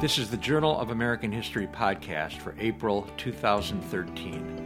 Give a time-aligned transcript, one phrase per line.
[0.00, 4.56] This is the Journal of American History podcast for April 2013.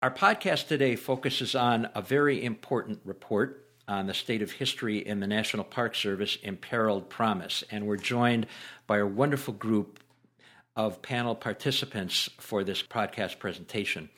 [0.00, 5.18] Our podcast today focuses on a very important report on the state of history in
[5.18, 7.64] the National Park Service, Imperiled Promise.
[7.68, 8.46] And we're joined
[8.86, 9.98] by a wonderful group
[10.76, 14.08] of panel participants for this podcast presentation.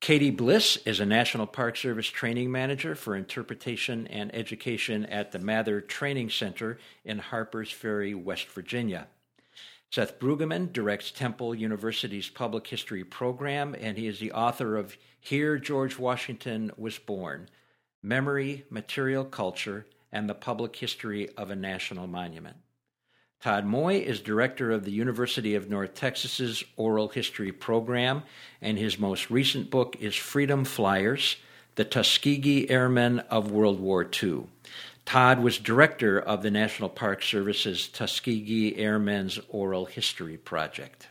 [0.00, 5.40] Katie Bliss is a National Park Service training manager for interpretation and education at the
[5.40, 9.08] Mather Training Center in Harpers Ferry, West Virginia.
[9.90, 15.58] Seth Bruggeman directs Temple University's Public History program, and he is the author of Here
[15.58, 17.48] George Washington Was Born
[18.00, 22.56] Memory, Material Culture, and the Public History of a National Monument.
[23.40, 28.24] Todd Moye is director of the University of North Texas's Oral History program,
[28.60, 31.36] and his most recent book is Freedom Flyers
[31.76, 34.46] The Tuskegee Airmen of World War II.
[35.04, 41.06] Todd was director of the National Park Service's Tuskegee Airmen's Oral History Project.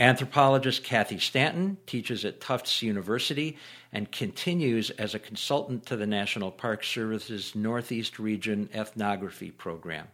[0.00, 3.58] Anthropologist Cathy Stanton teaches at Tufts University
[3.92, 10.08] and continues as a consultant to the National Park Service's Northeast Region Ethnography Program.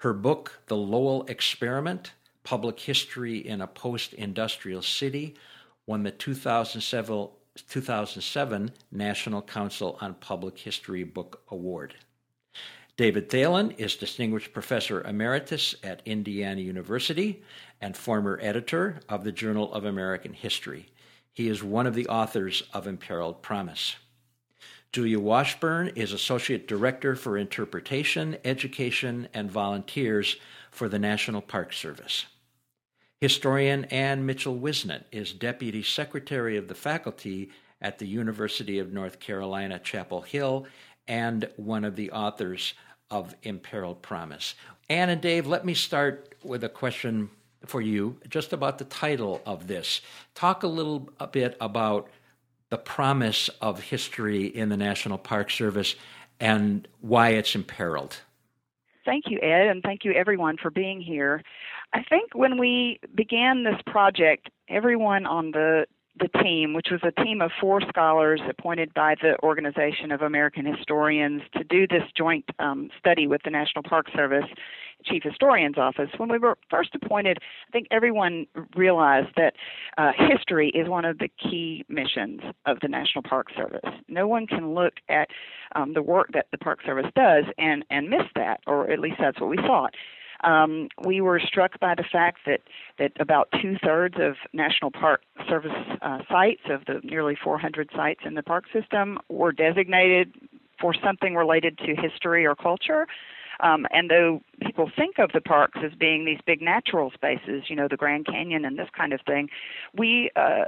[0.00, 5.34] Her book, The Lowell Experiment Public History in a Post Industrial City,
[5.84, 7.28] won the 2007,
[7.68, 11.96] 2007 National Council on Public History Book Award.
[12.96, 17.42] David Thelen is Distinguished Professor Emeritus at Indiana University
[17.82, 20.86] and former editor of the Journal of American History.
[21.34, 23.96] He is one of the authors of Imperiled Promise.
[24.92, 30.36] Julia Washburn is Associate Director for Interpretation, Education, and Volunteers
[30.72, 32.26] for the National Park Service.
[33.20, 39.20] Historian Anne Mitchell Whisnant is Deputy Secretary of the Faculty at the University of North
[39.20, 40.66] Carolina, Chapel Hill,
[41.06, 42.74] and one of the authors
[43.12, 44.56] of Imperiled Promise.
[44.88, 47.30] Anne and Dave, let me start with a question
[47.64, 50.00] for you just about the title of this.
[50.34, 52.10] Talk a little a bit about
[52.70, 55.96] the promise of history in the National Park Service
[56.38, 58.18] and why it's imperiled.
[59.04, 61.42] Thank you, Ed, and thank you everyone for being here.
[61.92, 65.86] I think when we began this project, everyone on the
[66.18, 70.66] the team, which was a team of four scholars appointed by the Organization of American
[70.66, 74.44] Historians to do this joint um, study with the National Park Service
[75.04, 76.10] Chief Historian's Office.
[76.16, 77.38] When we were first appointed,
[77.68, 78.46] I think everyone
[78.76, 79.54] realized that
[79.98, 83.80] uh, history is one of the key missions of the National Park Service.
[84.08, 85.28] No one can look at
[85.74, 89.16] um, the work that the Park Service does and, and miss that, or at least
[89.20, 89.94] that's what we thought.
[90.42, 92.60] Um, we were struck by the fact that,
[92.98, 98.20] that about two thirds of National Park Service uh, sites, of the nearly 400 sites
[98.24, 100.32] in the park system, were designated
[100.80, 103.06] for something related to history or culture.
[103.62, 107.76] Um, and though people think of the parks as being these big natural spaces, you
[107.76, 109.48] know, the Grand Canyon and this kind of thing,
[109.96, 110.64] we uh,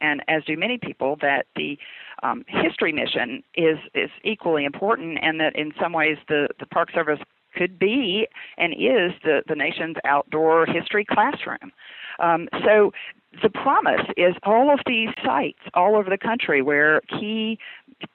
[0.00, 1.78] and as do many people, that the
[2.22, 6.90] um, history mission is is equally important, and that in some ways the the Park
[6.92, 7.20] Service
[7.56, 8.26] could be
[8.58, 11.72] and is the, the nation's outdoor history classroom.
[12.18, 12.92] Um, so
[13.42, 17.58] the promise is all of these sites all over the country where key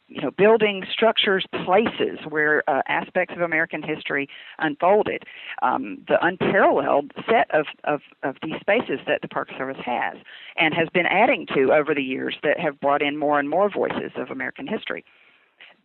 [0.07, 4.27] you know building structures places where uh, aspects of american history
[4.59, 5.23] unfolded.
[5.61, 10.17] Um, the unparalleled set of, of, of these spaces that the park service has
[10.57, 13.69] and has been adding to over the years that have brought in more and more
[13.69, 15.03] voices of american history.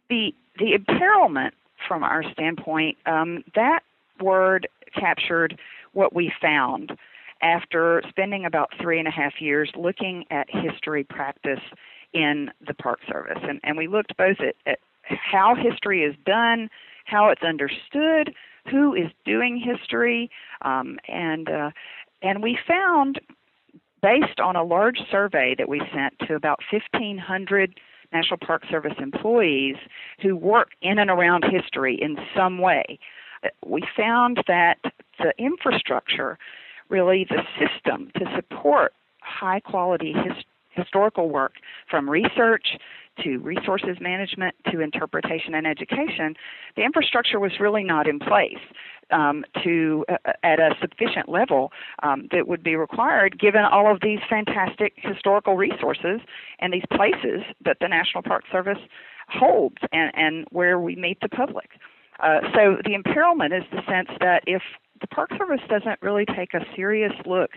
[0.08, 1.52] The the imperilment
[1.86, 3.80] from our standpoint, um, that
[4.20, 5.58] word captured
[5.92, 6.96] what we found
[7.42, 11.60] after spending about three and a half years looking at history practice
[12.14, 13.38] in the Park Service.
[13.42, 16.70] And, and we looked both at, at how history is done,
[17.04, 18.34] how it's understood,
[18.70, 20.30] who is doing history,
[20.62, 21.70] um, and uh,
[22.22, 23.20] and we found,
[24.00, 27.78] based on a large survey that we sent to about 1,500
[28.14, 29.76] National Park Service employees
[30.22, 32.98] who work in and around history in some way.
[33.66, 34.78] We found that
[35.18, 36.38] the infrastructure,
[36.88, 40.44] really the system to support high quality his,
[40.74, 41.54] historical work
[41.90, 42.76] from research
[43.22, 46.34] to resources management to interpretation and education,
[46.76, 48.58] the infrastructure was really not in place
[49.10, 51.70] um, to uh, at a sufficient level
[52.02, 56.20] um, that would be required given all of these fantastic historical resources
[56.60, 58.78] and these places that the National Park Service
[59.28, 61.70] holds and, and where we meet the public.
[62.20, 64.62] Uh, so the imperilment is the sense that if
[65.00, 67.50] the Park Service doesn't really take a serious look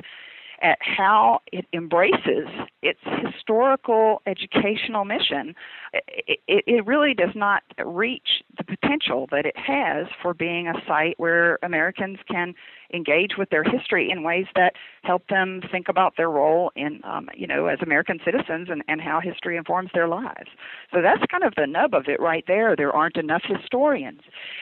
[0.62, 2.48] at how it embraces
[2.82, 5.56] its historical educational mission,
[5.94, 11.16] it, it, really does not reach the potential that it has for being a site
[11.18, 12.54] where Americans can
[12.94, 14.74] engage with their history in ways that
[15.04, 19.02] help them think about their role in, um, you know, as American citizens and, and
[19.02, 20.50] how history informs their lives.
[20.94, 22.76] So that's kind of the nub of it right there.
[22.76, 24.22] There aren't enough historians.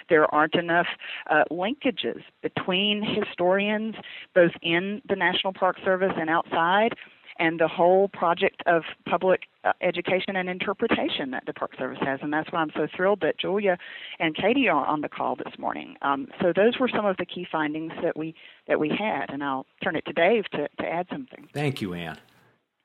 [0.10, 0.88] There aren't enough
[1.30, 3.96] uh, linkages between historians,
[4.34, 6.94] both in the National Park Service and outside
[7.40, 12.20] and the whole project of public uh, education and interpretation that the Park Service has.
[12.22, 13.78] And that's why I'm so thrilled that Julia
[14.20, 15.96] and Katie are on the call this morning.
[16.02, 18.36] Um, so those were some of the key findings that we
[18.68, 21.48] that we had, and I'll turn it to Dave to, to add something.
[21.54, 22.18] Thank you, Anne.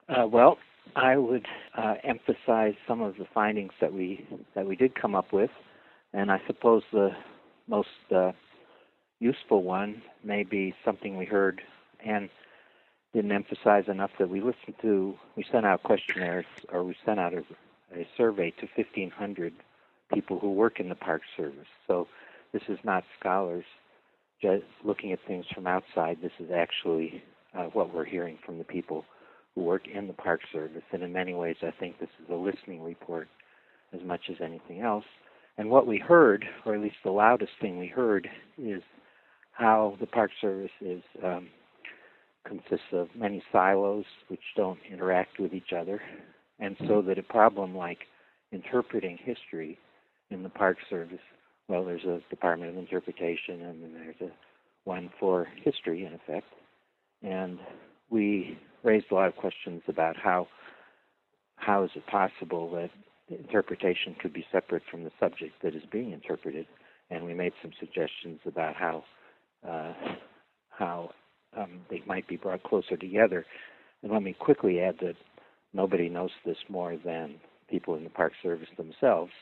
[0.09, 0.59] Uh, well,
[0.97, 5.33] I would uh, emphasize some of the findings that we that we did come up
[5.33, 5.51] with,
[6.13, 7.11] and I suppose the
[7.69, 8.33] most uh,
[9.21, 11.61] useful one may be something we heard
[12.05, 12.29] and
[13.15, 17.35] didn't emphasize enough that we listened to, we sent out questionnaires, or we sent out
[17.35, 17.43] a,
[17.99, 19.53] a survey to 1,500
[20.13, 21.67] people who work in the Park Service.
[21.87, 22.07] So
[22.53, 23.65] this is not scholars
[24.41, 26.19] just looking at things from outside.
[26.23, 27.23] This is actually
[27.57, 29.05] uh, what we're hearing from the people
[29.55, 30.83] who work in the Park Service.
[30.93, 33.29] And in many ways, I think this is a listening report
[33.93, 35.05] as much as anything else.
[35.59, 38.83] And what we heard, or at least the loudest thing we heard, is
[39.53, 41.49] how the Park Service is um,
[42.47, 46.01] consists of many silos which don't interact with each other,
[46.59, 48.01] and so that a problem like
[48.53, 49.79] interpreting history
[50.31, 51.21] in the Park Service,
[51.69, 54.33] well, there's a Department of Interpretation, and then there's a
[54.85, 56.47] one for history, in effect,
[57.23, 57.59] and
[58.09, 60.49] we raised a lot of questions about how
[61.57, 62.91] how is it possible that
[63.29, 66.67] interpretation could be separate from the subject that is being interpreted,
[67.11, 69.05] and we made some suggestions about how
[69.69, 69.93] uh,
[70.71, 71.11] how
[71.57, 73.45] um, they might be brought closer together.
[74.03, 75.17] And let me quickly add that
[75.73, 77.37] nobody knows this more than
[77.69, 79.33] people in the Park Service themselves.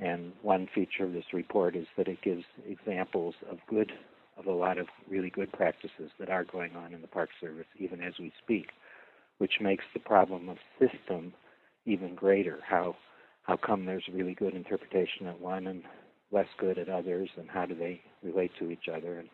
[0.00, 3.92] And one feature of this report is that it gives examples of good,
[4.36, 7.66] of a lot of really good practices that are going on in the Park Service,
[7.78, 8.68] even as we speak,
[9.38, 11.32] which makes the problem of system
[11.84, 12.60] even greater.
[12.66, 12.96] How
[13.42, 15.82] how come there's really good interpretation at one and
[16.30, 19.18] less good at others, and how do they relate to each other?
[19.18, 19.28] And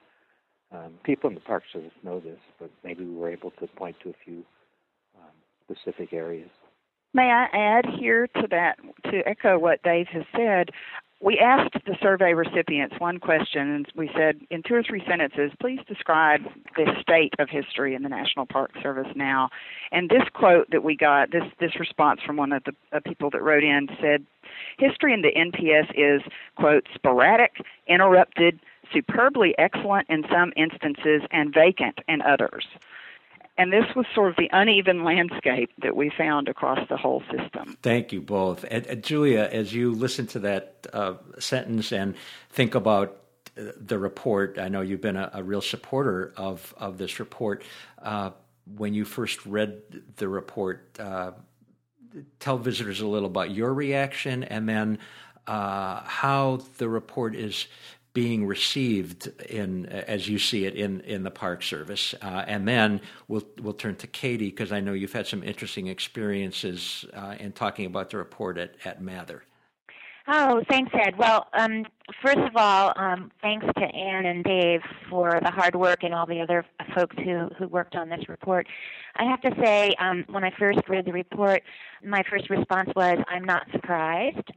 [0.72, 3.96] um, people in the Park Service know this, but maybe we were able to point
[4.02, 4.44] to a few
[5.16, 5.31] um,
[5.64, 6.50] specific areas.
[7.12, 10.70] May I add here to that, to echo what Dave has said?
[11.20, 15.52] We asked the survey recipients one question, and we said, in two or three sentences,
[15.58, 16.40] please describe
[16.76, 19.49] the state of history in the National Park Service now.
[19.90, 23.31] And this quote that we got, this, this response from one of the uh, people
[23.31, 24.26] that wrote in said,
[24.78, 26.20] History in the NPS is,
[26.56, 27.52] quote, sporadic,
[27.88, 28.61] interrupted,
[28.93, 32.67] superbly excellent in some instances and vacant in others.
[33.57, 37.79] And this was sort of the uneven landscape that we found across the whole system.
[37.83, 38.65] Thank you both.
[38.69, 42.17] And, and Julia, as you listen to that uh, sentence and
[42.51, 43.17] think about
[43.57, 47.63] uh, the report, I know you've been a, a real supporter of, of this report.
[48.03, 48.31] Uh,
[48.77, 49.83] when you first read
[50.17, 51.33] the report, uh,
[52.41, 54.99] tell visitors a little about your reaction and then
[55.47, 57.67] uh, how the report is
[58.14, 63.00] being received in as you see it in in the park service uh, and then
[63.28, 67.52] we'll we'll turn to Katie because I know you've had some interesting experiences uh, in
[67.52, 69.43] talking about the report at, at Mather.
[70.26, 71.18] Oh, thanks, Ed.
[71.18, 71.85] Well, um,
[72.23, 74.80] first of all, um, thanks to Anne and Dave
[75.11, 78.66] for the hard work and all the other folks who, who worked on this report.
[79.16, 81.62] I have to say, um, when I first read the report,
[82.02, 84.50] my first response was, I'm not surprised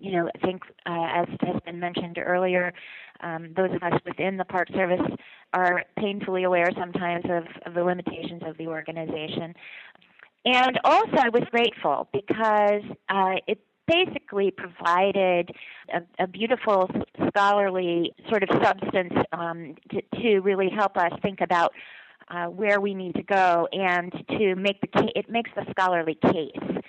[0.00, 2.72] you know, I think uh, as has been mentioned earlier,
[3.20, 5.00] um, those of us within the Park Service
[5.52, 9.54] are painfully aware sometimes of, of the limitations of the organization.
[10.44, 15.50] And also, I was grateful because uh, it basically provided
[15.92, 16.88] a, a, beautiful
[17.28, 21.72] scholarly sort of substance um, to, to, really help us think about
[22.28, 26.82] uh, where we need to go and to make the it makes the scholarly case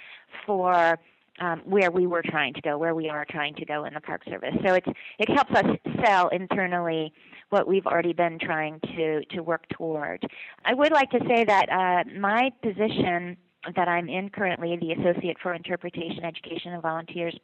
[0.46, 1.00] for
[1.40, 4.02] um, where we were trying to go, where we are trying to go in the
[4.02, 4.54] Park Service.
[4.66, 4.88] So it's
[5.20, 5.66] it helps us
[6.06, 7.14] sell internally
[7.50, 10.26] what we've already been trying to to work toward.
[10.66, 13.38] I would like to say that uh, my position
[13.76, 17.38] that I'm in currently, the Associate for Interpretation, Education, and Volunteers,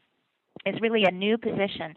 [0.65, 1.95] is really a new position.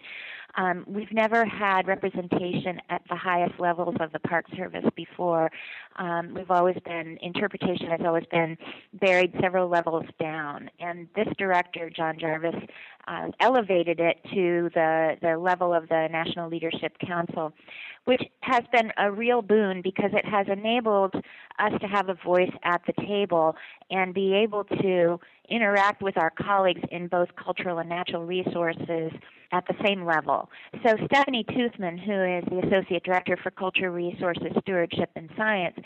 [0.57, 5.51] Um, we've never had representation at the highest levels of the Park Service before.
[5.97, 8.57] Um, we've always been, interpretation has always been
[8.95, 10.71] buried several levels down.
[10.81, 12.55] And this director, Jon Jarvis,
[13.11, 17.53] uh, elevated it to the, the level of the National Leadership Council,
[18.05, 21.15] which has been a real boon because it has enabled
[21.59, 23.57] us to have a voice at the table
[23.91, 29.11] and be able to interact with our colleagues in both cultural and natural resources
[29.53, 30.49] at the same level.
[30.87, 35.77] So Stephanie Toothman, who is the Associate Director for Cultural Resources, Stewardship, and Science,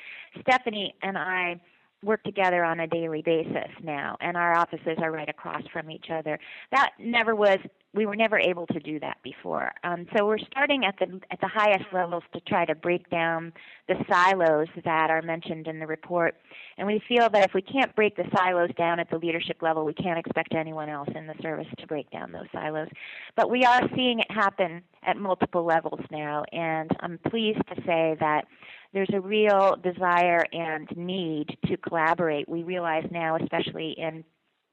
[0.43, 1.59] Stephanie and I
[2.05, 6.07] work together on a daily basis now, and our offices are right across from each
[6.11, 6.39] other.
[6.71, 7.59] That never was.
[7.93, 9.71] We were never able to do that before.
[9.85, 13.53] Um, so we're starting at the at the highest levels to try to break down
[13.89, 16.37] the silos that are mentioned in the report.
[16.77, 19.85] And we feel that if we can't break the silos down at the leadership level,
[19.85, 22.89] we can't expect anyone else in the service to break down those silos.
[23.37, 28.17] But we are seeing it happen at multiple levels now, and I'm pleased to say
[28.19, 28.47] that
[28.95, 32.49] there's a real desire and need to collaborate.
[32.49, 34.25] We realize now, especially in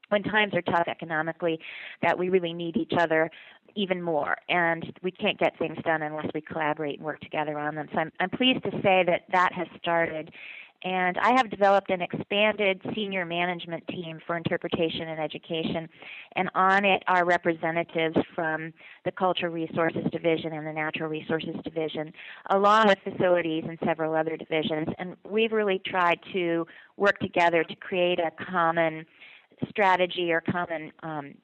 [0.08, 1.58] when times are tough economically,
[2.02, 3.30] that we really need each other
[3.74, 4.36] even more.
[4.48, 7.88] And we can't get things done unless we collaborate and work together on them.
[7.92, 10.30] So I'm, I'm pleased to say that that has started
[10.84, 15.88] and I have developed an expanded senior management team for interpretation and education.
[16.34, 18.72] And on it are representatives from
[19.04, 22.12] the Cultural Resources Division and the Natural Resources Division,
[22.50, 24.88] along with facilities and several other divisions.
[24.98, 29.06] And we've really tried to work together to create a common
[29.68, 31.34] strategy or common um,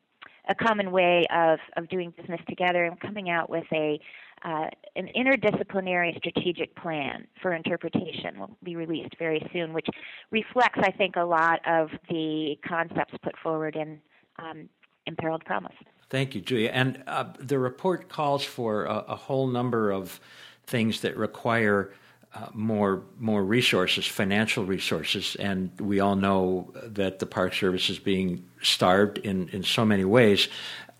[0.48, 4.00] a common way of, of doing business together and coming out with a
[4.44, 9.88] uh, an interdisciplinary strategic plan for interpretation will be released very soon, which
[10.30, 13.98] reflects, I think, a lot of the concepts put forward in
[14.38, 14.68] um,
[15.06, 15.74] Imperiled Promise.
[16.10, 16.70] Thank you, Julia.
[16.72, 20.20] And uh, the report calls for a, a, whole number of
[20.64, 21.92] things that require
[22.34, 27.98] uh, more more resources, financial resources, and we all know that the Park Service is
[27.98, 30.48] being starved in in so many ways.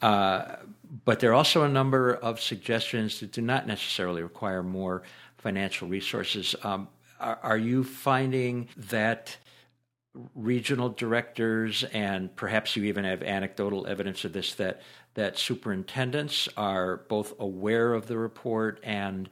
[0.01, 0.57] Uh,
[1.05, 5.03] but there are also a number of suggestions that do not necessarily require more
[5.37, 6.55] financial resources.
[6.63, 6.89] Um,
[7.21, 9.37] are, are, you finding that
[10.35, 14.81] regional directors, and perhaps you even have anecdotal evidence of this, that
[15.15, 19.29] that superintendents are both aware of the report and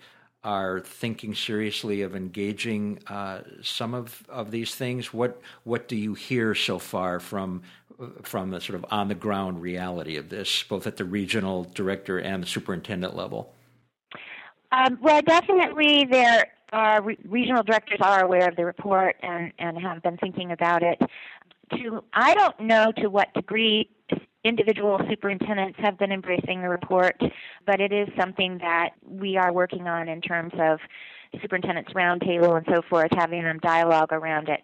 [0.47, 5.13] are thinking seriously of engaging uh, some of, of these things?
[5.13, 7.63] What what do you hear so far from
[8.23, 12.19] from the sort of on the ground reality of this, both at the regional director
[12.19, 13.53] and the superintendent level?
[14.71, 19.79] Um, well, definitely, there are re- regional directors are aware of the report and, and
[19.79, 21.01] have been thinking about it.
[21.73, 23.91] To I don't know to what degree
[24.47, 27.17] individual superintendents have been embracing the report,
[27.67, 30.79] but it is something that we are working on in terms of
[31.41, 34.61] superintendents roundtable and so forth, having them dialogue around it.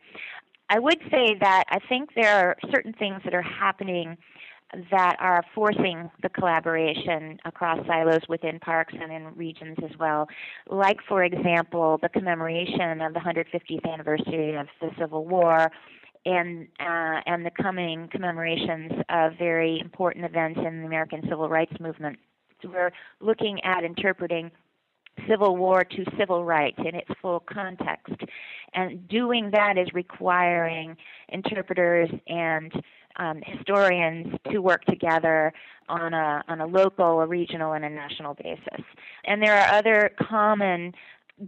[0.71, 4.17] I would say that I think there are certain things that are happening
[4.91, 10.29] that are forcing the collaboration across silos within parks and in regions as well.
[10.67, 15.71] Like, for example, the commemoration of the 150th anniversary of the Civil War
[16.25, 21.75] and uh, and the coming commemorations of very important events in the American Civil Rights
[21.81, 22.19] Movement.
[22.64, 24.52] We're looking at interpreting
[25.29, 28.14] Civil War to civil rights in its full context.
[28.75, 30.97] And doing that is requiring
[31.29, 32.73] interpreters and
[33.17, 35.52] um, historians to work together
[35.88, 38.85] on a, on a local, a regional, and a national basis.
[39.25, 40.95] And there are other common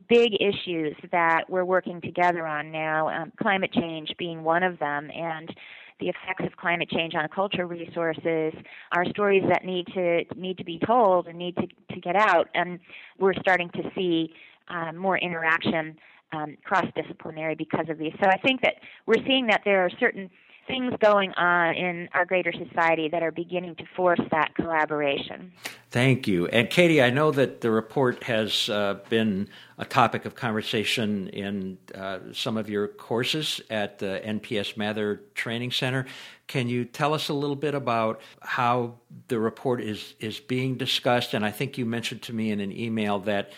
[0.08, 5.10] big issues that we're working together on now, um, climate change being one of them.
[5.14, 5.54] And
[6.00, 8.52] the effects of climate change on cultural resources
[8.92, 12.48] are stories that need to need to be told and need to, to get out.
[12.54, 12.80] And
[13.18, 14.32] we're starting to see
[14.68, 15.96] um, more interaction
[16.32, 18.12] um, cross disciplinary because of these.
[18.22, 18.74] So I think that
[19.06, 20.30] we're seeing that there are certain
[20.66, 25.52] things going on in our greater society that are beginning to force that collaboration.
[25.90, 26.46] Thank you.
[26.48, 31.78] And Katie, I know that the report has uh, been a topic of conversation in
[31.94, 36.06] uh, some of your courses at the NPS Mather Training Center.
[36.46, 38.94] Can you tell us a little bit about how
[39.28, 41.34] the report is, is being discussed?
[41.34, 43.52] And I think you mentioned to me in an email that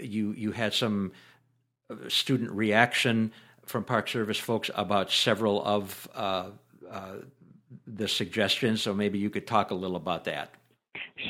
[0.00, 1.12] you, you had some
[2.08, 3.32] student reaction
[3.66, 6.50] from Park Service folks about several of uh,
[6.90, 7.16] uh,
[7.86, 8.82] the suggestions.
[8.82, 10.54] So maybe you could talk a little about that.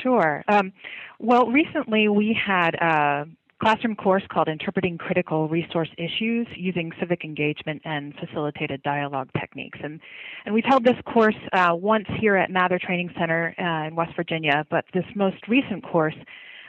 [0.01, 0.43] Sure.
[0.47, 0.73] Um,
[1.19, 3.25] well, recently we had a
[3.61, 9.79] classroom course called Interpreting Critical Resource Issues Using Civic Engagement and Facilitated Dialogue Techniques.
[9.81, 9.99] And,
[10.45, 14.11] and we've held this course uh, once here at Mather Training Center uh, in West
[14.15, 16.15] Virginia, but this most recent course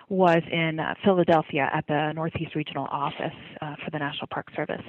[0.08, 4.82] was in uh, Philadelphia at the Northeast Regional Office uh, for the National Park Service.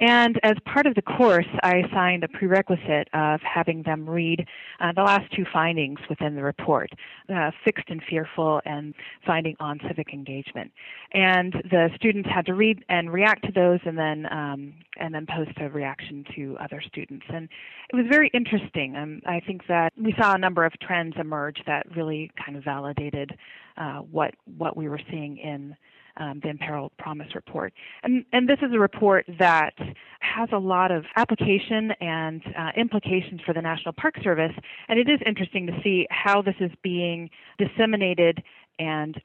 [0.00, 4.46] And as part of the course, I assigned a prerequisite of having them read
[4.80, 6.90] uh, the last two findings within the report
[7.34, 8.94] uh, fixed and fearful and
[9.26, 10.70] finding on civic engagement.
[11.12, 15.26] And the students had to read and react to those and then, um, and then
[15.26, 17.26] post a reaction to other students.
[17.28, 17.48] And
[17.92, 18.94] it was very interesting.
[18.96, 22.62] Um, I think that we saw a number of trends emerge that really kind of
[22.62, 23.36] validated
[23.76, 25.76] uh, what, what we were seeing in
[26.18, 27.72] um, the Imperiled Promise report.
[28.02, 29.74] And, and this is a report that
[30.20, 34.52] has a lot of application and uh, implications for the National Park Service,
[34.88, 38.42] and it is interesting to see how this is being disseminated
[38.78, 39.20] and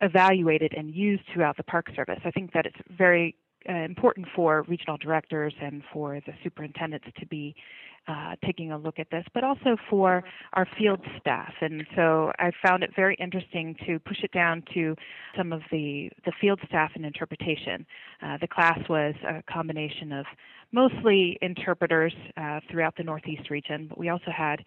[0.00, 2.20] evaluated and used throughout the Park Service.
[2.24, 3.36] I think that it's very
[3.68, 7.54] uh, important for regional directors and for the superintendents to be
[8.08, 11.52] uh, taking a look at this, but also for our field staff.
[11.60, 14.96] And so I found it very interesting to push it down to
[15.36, 17.86] some of the, the field staff and interpretation.
[18.22, 20.26] Uh, the class was a combination of
[20.72, 24.60] mostly interpreters uh, throughout the Northeast region, but we also had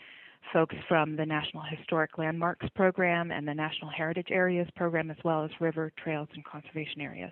[0.51, 5.43] folks from the National Historic Landmarks Program and the National Heritage Areas Program, as well
[5.43, 7.31] as river, trails, and conservation areas.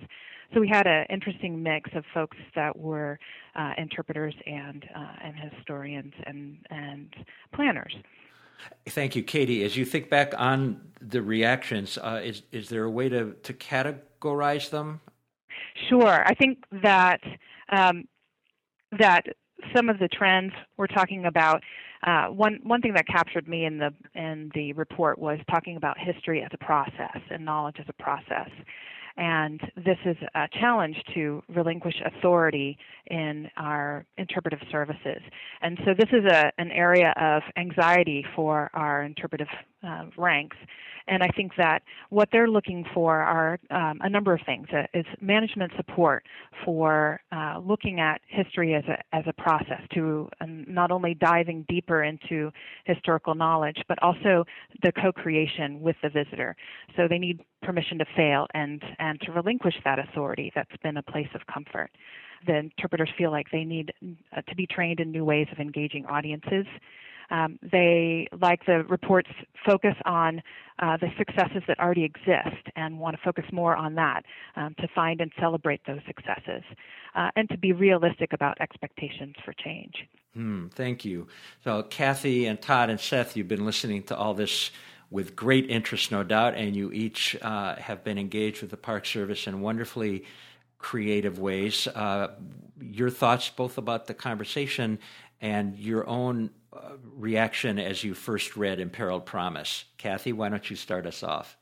[0.53, 3.17] So we had an interesting mix of folks that were
[3.55, 7.15] uh, interpreters and uh, and historians and and
[7.53, 7.93] planners.
[8.88, 9.63] Thank you, Katie.
[9.63, 13.53] As you think back on the reactions, uh, is is there a way to to
[13.53, 15.01] categorize them?
[15.89, 16.25] Sure.
[16.25, 17.22] I think that
[17.72, 18.05] um,
[19.00, 19.25] that
[19.75, 21.63] some of the trends we're talking about
[22.05, 25.98] uh, one one thing that captured me in the in the report was talking about
[25.98, 28.50] history as a process and knowledge as a process.
[29.15, 35.22] And this is a challenge to relinquish authority in our interpretive services.
[35.62, 39.48] And so this is a, an area of anxiety for our interpretive
[39.85, 40.57] uh, ranks.
[41.07, 44.67] And I think that what they're looking for are um, a number of things.
[44.73, 46.25] Uh, is management support
[46.63, 51.65] for uh, looking at history as a, as a process, to um, not only diving
[51.67, 52.51] deeper into
[52.85, 54.45] historical knowledge, but also
[54.81, 56.55] the co-creation with the visitor.
[56.95, 61.03] So they need permission to fail and, and to relinquish that authority that's been a
[61.03, 61.91] place of comfort
[62.45, 63.93] the interpreters feel like they need
[64.35, 66.65] uh, to be trained in new ways of engaging audiences
[67.33, 69.29] um, they like the reports
[69.65, 70.41] focus on
[70.79, 74.23] uh, the successes that already exist and want to focus more on that
[74.55, 76.63] um, to find and celebrate those successes
[77.15, 80.08] uh, and to be realistic about expectations for change.
[80.36, 81.27] Hmm, thank you.
[81.63, 84.71] So, Cathy and Todd and Seth, you've been listening to all this
[85.10, 89.05] with great interest, no doubt, and you each uh, have been engaged with the Park
[89.05, 90.25] Service in wonderfully
[90.79, 91.88] creative ways.
[91.88, 92.29] Uh,
[92.79, 94.99] your thoughts both about the conversation
[95.39, 96.49] and your own
[97.15, 99.86] reaction as you first read Imperiled Promise.
[99.97, 101.57] Cathy, why don't you start us off?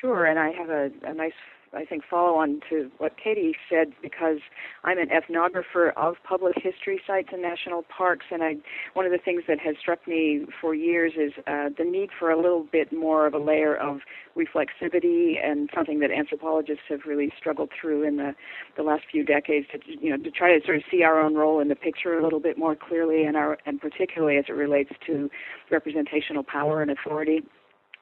[0.00, 1.32] Sure, and I have a, a nice
[1.72, 4.38] I think, follow on to what Katie said because
[4.82, 8.56] I'm an ethnographer of public history sites and national parks, and I
[8.94, 12.30] one of the things that has struck me for years is uh, the need for
[12.30, 14.00] a little bit more of a layer of
[14.36, 18.34] reflexivity and something that anthropologists have really struggled through in the
[18.76, 21.34] the last few decades to you know to try to sort of see our own
[21.34, 24.52] role in the picture a little bit more clearly and our and particularly as it
[24.52, 25.30] relates to
[25.70, 27.42] representational power and authority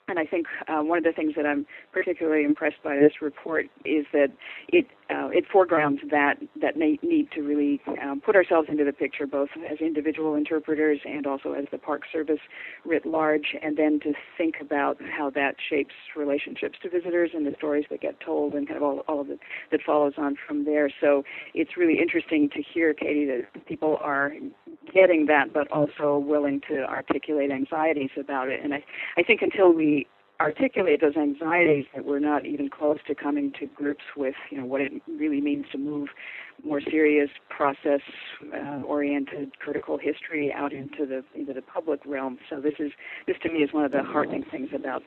[0.08, 3.66] and I think uh, one of the things that I'm particularly impressed by this report
[3.84, 4.28] is that
[4.68, 8.92] it uh, it foregrounds that that may need to really um, put ourselves into the
[8.92, 12.40] picture, both as individual interpreters and also as the Park Service
[12.84, 17.54] writ large, and then to think about how that shapes relationships to visitors and the
[17.56, 19.40] stories that get told, and kind of all, all of it
[19.70, 20.90] that follows on from there.
[21.00, 24.32] So it's really interesting to hear, Katie, that people are
[24.92, 28.60] getting that, but also willing to articulate anxieties about it.
[28.62, 28.84] And I,
[29.16, 30.06] I think until we
[30.40, 34.64] articulate those anxieties that we're not even close to coming to grips with, you know,
[34.64, 36.08] what it really means to move
[36.64, 38.00] more serious process
[38.52, 42.38] uh, oriented critical history out into the into the public realm.
[42.48, 42.92] So this is
[43.26, 45.02] this to me is one of the heartening things about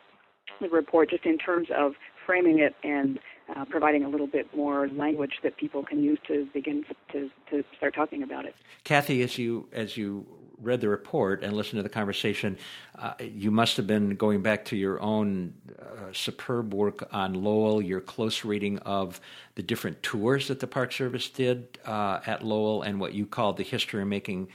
[0.60, 1.94] the report, just in terms of
[2.26, 3.20] framing it and
[3.56, 7.64] uh, providing a little bit more language that people can use to begin to, to
[7.76, 8.56] start talking about it.
[8.84, 10.26] Cathy, as you as you
[10.62, 12.58] read the report and listened to the conversation,
[12.98, 17.82] uh, you must have been going back to your own uh, superb work on Lowell,
[17.82, 19.20] your close reading of
[19.56, 23.58] the different tours that the Park Service did uh, at Lowell, and what you called
[23.58, 24.48] the history making.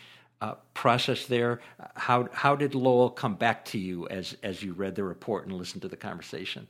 [0.43, 1.63] Uh, process there.
[1.95, 5.57] How how did Lowell come back to you as as you read the report and
[5.57, 6.69] listened to the conversation?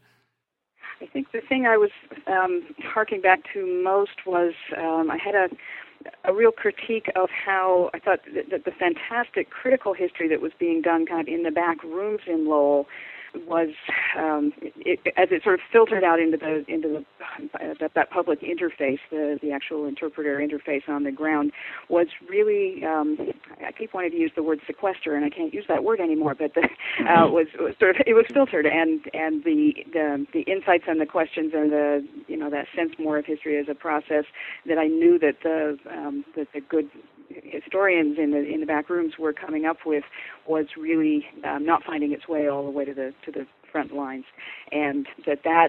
[1.00, 1.90] I think the thing I was
[2.26, 5.48] um, harking back to most was um, I had a
[6.24, 10.82] a real critique of how I thought that the fantastic critical history that was being
[10.82, 12.86] done kind of in the back rooms in Lowell
[13.46, 13.68] was
[14.18, 17.04] um, it, as it sort of filtered out into the into the
[17.54, 21.52] uh, that, that public interface, the the actual interpreter interface on the ground,
[21.88, 23.16] was really um,
[23.66, 26.34] I keep wanting to use the word sequester, and I can't use that word anymore.
[26.34, 26.62] But the,
[27.04, 31.00] uh, was, was sort of it was filtered, and and the the the insights and
[31.00, 34.24] the questions and the you know that sense more of history as a process
[34.66, 36.88] that I knew that the um, that the good
[37.28, 40.04] historians in the in the back rooms were coming up with
[40.46, 43.94] was really um, not finding its way all the way to the to the front
[43.94, 44.24] lines,
[44.72, 45.68] and that that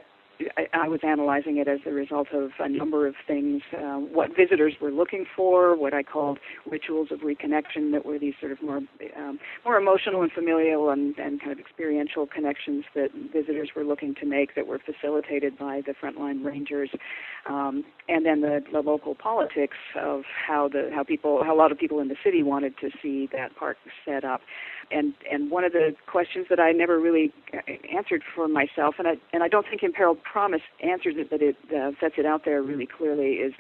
[0.57, 4.35] I, I was analyzing it as a result of a number of things, uh, what
[4.35, 8.61] visitors were looking for, what I called rituals of reconnection that were these sort of
[8.61, 8.77] more
[9.17, 14.15] um, more emotional and familial and, and kind of experiential connections that visitors were looking
[14.15, 16.89] to make that were facilitated by the frontline rangers,
[17.49, 21.71] um, and then the, the local politics of how the how people how a lot
[21.71, 24.41] of people in the city wanted to see that park set up.
[24.89, 27.33] And and one of the questions that I never really
[27.93, 31.55] answered for myself, and I and I don't think Imperiled Promise answers it, but it
[31.75, 33.53] uh, sets it out there really clearly, is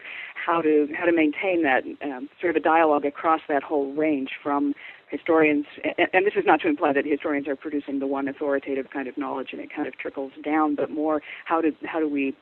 [0.45, 4.31] how to how to maintain that um, sort of a dialogue across that whole range
[4.43, 4.73] from
[5.09, 5.65] historians,
[5.97, 9.07] and, and this is not to imply that historians are producing the one authoritative kind
[9.07, 12.35] of knowledge and it kind of trickles down, but more how do how do we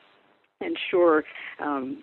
[0.60, 1.24] ensure
[1.60, 2.02] um,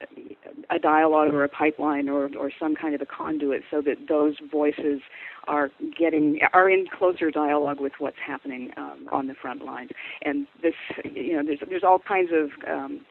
[0.70, 4.36] a dialogue or a pipeline or, or some kind of a conduit so that those
[4.52, 5.02] voices
[5.48, 9.90] are getting are in closer dialogue with what's happening um, on the front lines.
[10.22, 13.02] And this, you know, there's there's all kinds of um,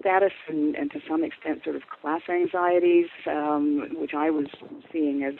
[0.00, 4.46] status and, and to some extent sort of class anxieties, um, which I was
[4.92, 5.34] seeing as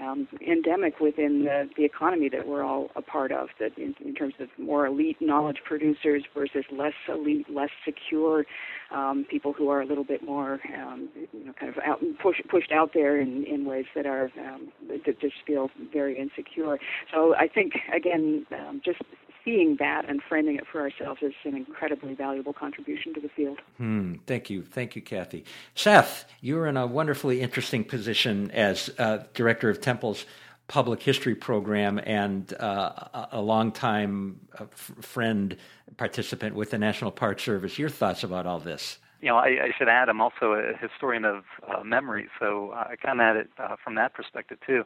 [0.00, 4.14] um, endemic within the, the economy that we're all a part of, that in, in
[4.14, 8.44] terms of more elite knowledge producers versus less elite, less secure
[8.90, 12.40] um, people who are a little bit more, um, you know, kind of out, push,
[12.50, 16.78] pushed out there in, in ways that are um, that just feel very insecure.
[17.12, 19.00] So I think again, um, just
[19.44, 23.58] seeing that and framing it for ourselves is an incredibly valuable contribution to the field.
[23.78, 24.62] Hmm, thank you.
[24.62, 25.44] Thank you, Cathy.
[25.74, 30.24] Seth, you're in a wonderfully interesting position as uh, director of Temple's
[30.68, 34.66] public history program and uh, a longtime uh,
[35.00, 35.56] friend,
[35.96, 37.76] participant with the National Park Service.
[37.76, 38.98] Your thoughts about all this?
[39.20, 42.94] You know, I, I should add, I'm also a historian of uh, memory, so I
[43.04, 44.84] come at it uh, from that perspective too.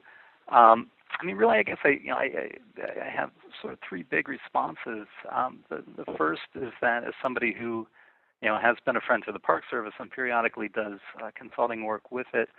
[0.48, 0.90] Um,
[1.20, 3.30] I mean, really, I guess I, you know, I, I, I have
[3.64, 5.08] sort of three big responses.
[5.34, 7.86] Um, the, the first is that as somebody who,
[8.42, 11.84] you know, has been a friend to the Park Service and periodically does uh, consulting
[11.84, 12.50] work with it,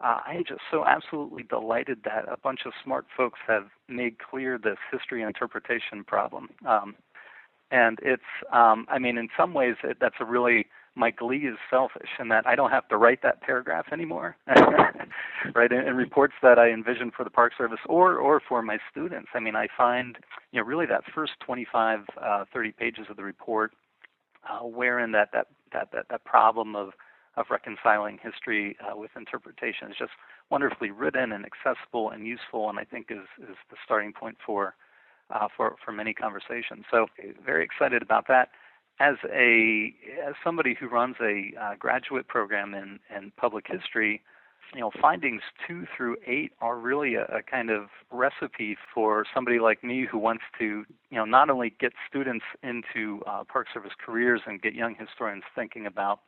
[0.00, 4.16] uh, I am just so absolutely delighted that a bunch of smart folks have made
[4.18, 6.48] clear this history interpretation problem.
[6.66, 6.96] Um,
[7.70, 10.66] and it's, um, I mean, in some ways, it, that's a really
[10.96, 15.70] my glee is selfish in that I don't have to write that paragraph anymore, right?
[15.70, 19.28] And, and, reports that I envision for the Park Service or or for my students.
[19.34, 20.18] I mean, I find
[20.52, 23.72] you know really that first 25, uh, 30 pages of the report,
[24.48, 26.90] uh, wherein that that that that, that problem of
[27.36, 30.12] of reconciling history uh, with interpretation is just
[30.50, 34.74] wonderfully written and accessible and useful, and I think is is the starting point for
[35.30, 36.84] uh, for for many conversations.
[36.90, 37.06] So
[37.44, 38.48] very excited about that
[38.98, 39.94] as a
[40.26, 44.22] as somebody who runs a uh, graduate program in in public history,
[44.74, 49.58] you know, findings two through eight are really a, a, kind of recipe for somebody
[49.58, 53.92] like me who wants to, you know, not only get students into uh, Park Service
[54.04, 56.20] careers and get young historians thinking about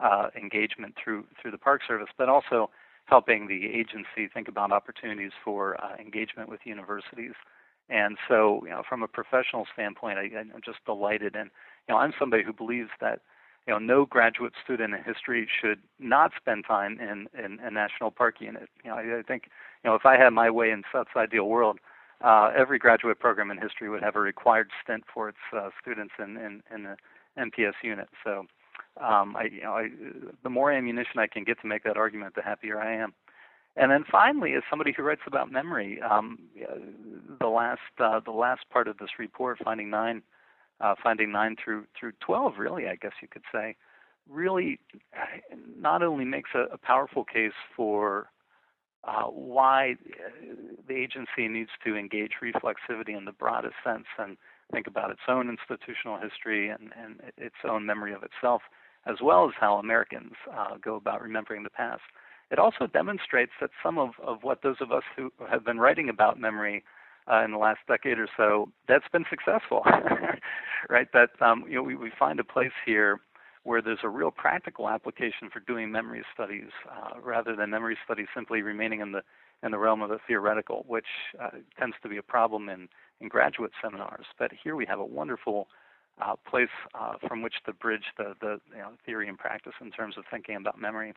[0.00, 2.70] uh, engagement through through the Park Service, but also
[3.06, 7.32] helping the agency think about opportunities for uh, engagement with universities.
[7.88, 11.50] And so, you know, from a professional standpoint, I, I'm just delighted and
[11.88, 13.20] you know, I'm somebody who believes that
[13.66, 18.10] you know no graduate student in history should not spend time in in a national
[18.10, 18.68] park unit.
[18.84, 19.44] You know, I, I think
[19.84, 21.78] you know if I had my way in Seth's ideal world,
[22.22, 26.14] uh, every graduate program in history would have a required stint for its uh, students
[26.18, 26.96] in in, in the
[27.38, 28.08] NPS unit.
[28.24, 28.46] So.
[29.00, 29.88] Um, I, you know, I,
[30.42, 33.14] the more ammunition I can get to make that argument, the happier I am.
[33.76, 36.40] And then finally, as somebody who writes about memory, um,
[37.38, 40.22] the last uh, the last part of this report, finding nine,
[40.80, 43.76] uh, finding nine through through 12, really, I guess you could say,
[44.28, 44.78] really
[45.78, 48.30] not only makes a, a powerful case for
[49.04, 50.54] uh, why uh,
[50.86, 54.36] the agency needs to engage reflexivity in the broadest sense and
[54.72, 58.62] think about its own institutional history and, and its own memory of itself,
[59.06, 62.02] as well as how Americans uh, go about remembering the past.
[62.50, 66.08] It also demonstrates that some of, of what those of us who have been writing
[66.08, 66.82] about memory
[67.30, 69.82] uh, in the last decade or so, that's been successful,
[70.88, 71.08] right?
[71.12, 73.20] That um, you know we, we find a place here
[73.64, 78.26] where there's a real practical application for doing memory studies uh, rather than memory studies
[78.34, 79.22] simply remaining in the
[79.62, 81.06] in the realm of the theoretical, which
[81.42, 82.88] uh, tends to be a problem in,
[83.20, 84.26] in graduate seminars.
[84.38, 85.68] But here we have a wonderful
[86.20, 89.90] uh, place uh, from which to bridge the, the you know, theory and practice in
[89.90, 91.12] terms of thinking about memory.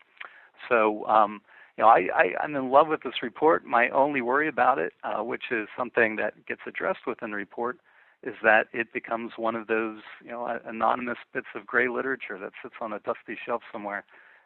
[0.70, 1.42] So, um,
[1.78, 3.66] you know, I, I, am in love with this report.
[3.66, 7.78] My only worry about it, uh, which is something that gets addressed within the report,
[8.24, 12.52] is that it becomes one of those, you know, anonymous bits of gray literature that
[12.62, 14.04] sits on a dusty shelf somewhere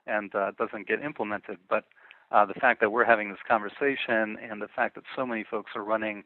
[0.08, 1.58] and uh, doesn't get implemented.
[1.70, 1.86] But
[2.32, 5.72] uh, the fact that we're having this conversation and the fact that so many folks
[5.76, 6.24] are running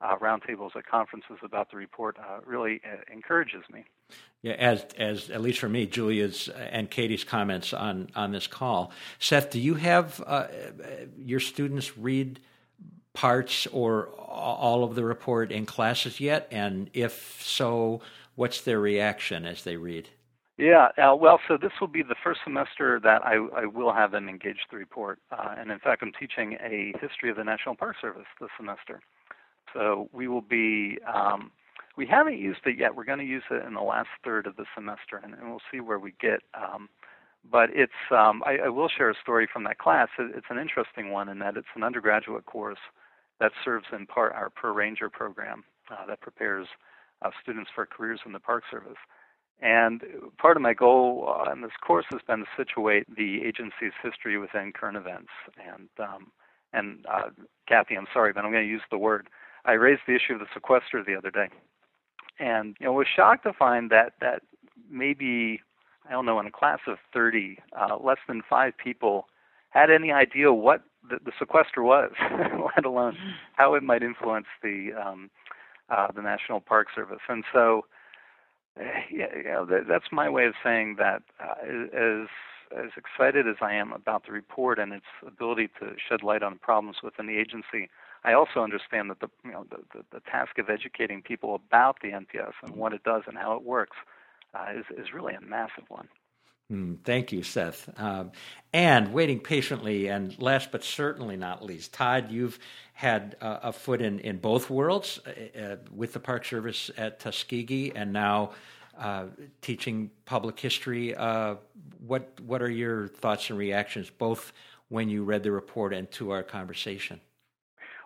[0.00, 3.84] uh, roundtables at conferences about the report uh, really uh, encourages me.
[4.42, 8.92] Yeah, as as at least for me, Julia's and Katie's comments on on this call.
[9.18, 10.46] Seth, do you have uh,
[11.18, 12.40] your students read
[13.12, 16.48] parts or all of the report in classes yet?
[16.50, 18.00] And if so,
[18.34, 20.08] what's their reaction as they read?
[20.56, 24.12] Yeah, uh, well, so this will be the first semester that I, I will have
[24.12, 25.18] them engage the report.
[25.32, 29.00] Uh, and in fact, I'm teaching a history of the National Park Service this semester.
[29.72, 31.50] So we will be, um,
[31.96, 32.94] we haven't used it yet.
[32.94, 35.62] We're going to use it in the last third of the semester, and, and we'll
[35.72, 36.40] see where we get.
[36.54, 36.88] Um,
[37.50, 40.08] but it's, um, I, I, will share a story from that class.
[40.18, 42.78] It, it's an interesting one in that it's an undergraduate course
[43.40, 46.68] that serves in part our Per Ranger program uh, that prepares
[47.22, 48.98] uh, students for careers in the Park Service.
[49.62, 50.02] And
[50.38, 54.38] part of my goal uh, in this course has been to situate the agency's history
[54.38, 55.30] within current events.
[55.58, 56.32] And um,
[56.72, 57.30] and uh,
[57.68, 59.28] Cathy, I'm sorry, but I'm going to use the word
[59.64, 61.48] I raised the issue of the sequester the other day,
[62.38, 64.42] and you know was shocked to find that that
[64.90, 65.60] maybe
[66.08, 69.26] I don't know in a class of 30, uh, less than five people
[69.70, 72.10] had any idea what the, the sequester was,
[72.76, 73.16] let alone
[73.54, 75.30] how it might influence the um,
[75.88, 77.20] uh, the National Park Service.
[77.28, 77.84] And so,
[78.78, 82.28] uh, yeah, you know, that, that's my way of saying that uh, as
[82.76, 86.58] as excited as I am about the report and its ability to shed light on
[86.58, 87.90] problems within the agency,
[88.24, 91.98] I also understand that the you know the, the, the task of educating people about
[92.02, 93.96] the NPS and what it does and how it works
[94.54, 96.08] uh, is is really a massive one.
[96.70, 97.90] Mm, thank you, Seth.
[97.98, 98.30] Um,
[98.72, 102.60] and waiting patiently, and last but certainly not least, Todd, you've
[102.92, 107.18] had uh, a foot in, in both worlds uh, uh with the Park Service at
[107.18, 108.52] Tuskegee and now
[108.96, 109.24] uh,
[109.62, 111.14] teaching public history.
[111.14, 111.56] Uh,
[112.06, 114.52] what, what are your thoughts and reactions, both
[114.88, 117.20] when you read the report and to our conversation?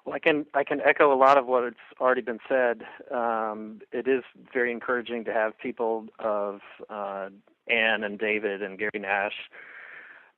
[0.05, 2.83] Well, I can I can echo a lot of what's already been said.
[3.11, 7.31] Um, it is very encouraging to have people of uh,
[7.69, 9.33] Anne and David and Gary Nash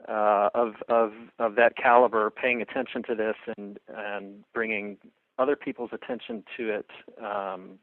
[0.09, 4.99] uh, of of of that caliber paying attention to this and and bringing
[5.39, 6.91] other people's attention to it.
[7.23, 7.79] Um,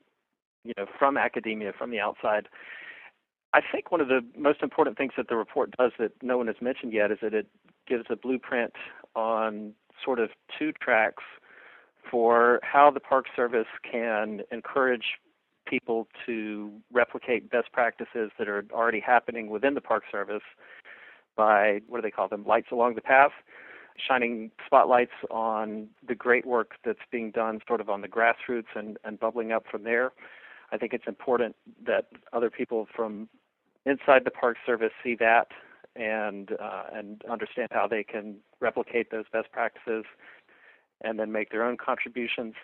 [0.63, 2.47] you know, from academia, from the outside.
[3.53, 6.47] I think one of the most important things that the report does that no one
[6.47, 7.47] has mentioned yet is that it
[7.85, 8.73] gives a blueprint
[9.13, 11.23] on sort of two tracks
[12.09, 15.19] for how the Park Service can encourage
[15.65, 20.43] people to replicate best practices that are already happening within the Park Service
[21.35, 22.45] by what do they call them?
[22.45, 23.31] Lights along the path,
[23.97, 28.97] shining spotlights on the great work that's being done sort of on the grassroots and,
[29.03, 30.11] and bubbling up from there.
[30.71, 33.29] I think it's important that other people from
[33.85, 35.47] inside the Park Service see that
[35.95, 40.05] and uh, and understand how they can replicate those best practices
[41.03, 42.55] and then make their own contributions.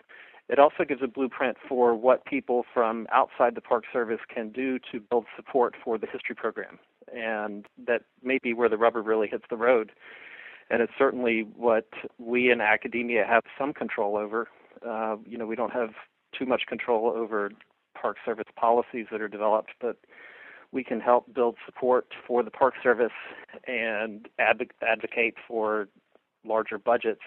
[0.49, 4.79] It also gives a blueprint for what people from outside the Park Service can do
[4.91, 6.79] to build support for the history program.
[7.13, 9.91] And that may be where the rubber really hits the road.
[10.71, 14.47] And it's certainly what we in academia have some control over.
[14.87, 15.91] Uh, you know, we don't have
[16.37, 17.51] too much control over
[17.99, 19.97] Park Service policies that are developed, but
[20.71, 23.11] we can help build support for the Park Service
[23.67, 25.89] and advocate for
[26.45, 27.21] larger budgets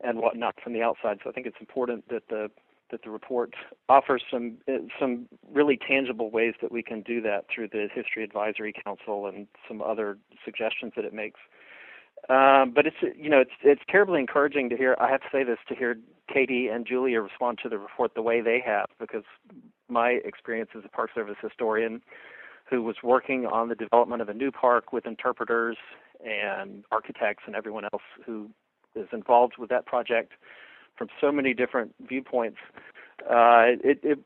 [0.00, 1.18] and whatnot from the outside.
[1.22, 2.50] So I think it's important that the
[2.90, 3.54] that the report
[3.88, 4.58] offers some
[5.00, 9.46] some really tangible ways that we can do that through the History Advisory Council and
[9.66, 11.40] some other suggestions that it makes.
[12.28, 14.96] Um, but it's you know it's it's terribly encouraging to hear.
[15.00, 15.96] I have to say this to hear
[16.32, 19.24] Katie and Julia respond to the report the way they have, because
[19.88, 22.00] my experience as a Park Service historian
[22.70, 25.76] who was working on the development of a new park with interpreters
[26.24, 28.48] and architects and everyone else who
[28.94, 30.32] is involved with that project
[30.96, 32.58] from so many different viewpoints.
[33.22, 34.18] Uh, it, it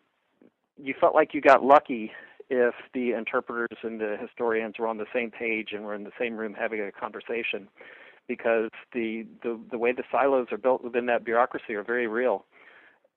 [0.77, 2.13] you felt like you got lucky
[2.51, 6.13] if the interpreters and the historians were on the same page and were in the
[6.19, 7.69] same room having a conversation
[8.27, 12.45] because the, the the way the silos are built within that bureaucracy are very real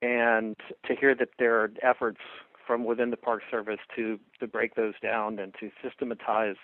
[0.02, 2.20] and to hear that there are efforts
[2.66, 6.56] from within the park service to to break those down and to systematize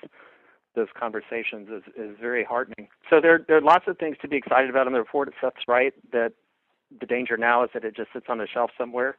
[0.78, 2.88] those conversations is, is very heartening.
[3.10, 5.34] So there there are lots of things to be excited about in the report.
[5.42, 6.34] Seth's right that
[7.02, 9.18] the danger now is that it just sits on a shelf somewhere.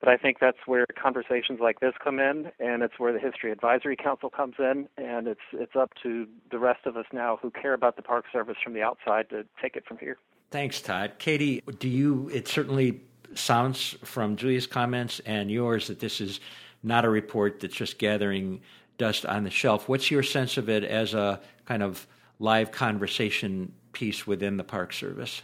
[0.00, 3.50] But I think that's where conversations like this come in, and it's where the History
[3.50, 7.50] Advisory Council comes in, and it's it's up to the rest of us now who
[7.50, 10.18] care about the Park Service from the outside to take it from here.
[10.50, 11.12] Thanks, Todd.
[11.18, 12.30] Katie, do you?
[12.32, 13.00] It certainly
[13.34, 16.40] sounds from Julia's comments and yours that this is
[16.82, 18.60] not a report that's just gathering
[18.98, 19.88] dust on the shelf.
[19.88, 22.06] What's your sense of it as a kind of
[22.38, 25.42] live conversation piece within the Park Service?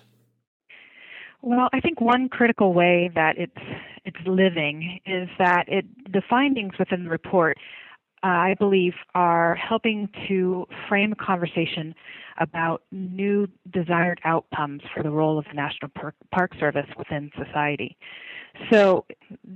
[1.40, 3.52] Well, I think one critical way that it's
[4.04, 7.58] it's living is that it the findings within the report
[8.24, 11.94] uh, I believe are helping to frame a conversation
[12.38, 15.90] about new desired outcomes for the role of the National
[16.30, 17.96] Park Service within society.
[18.70, 19.04] So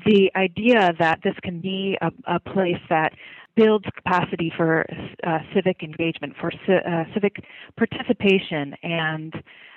[0.07, 3.13] the idea that this can be a, a place that
[3.57, 4.87] builds capacity for
[5.27, 7.37] uh, civic engagement, for uh, civic
[7.77, 9.35] participation, and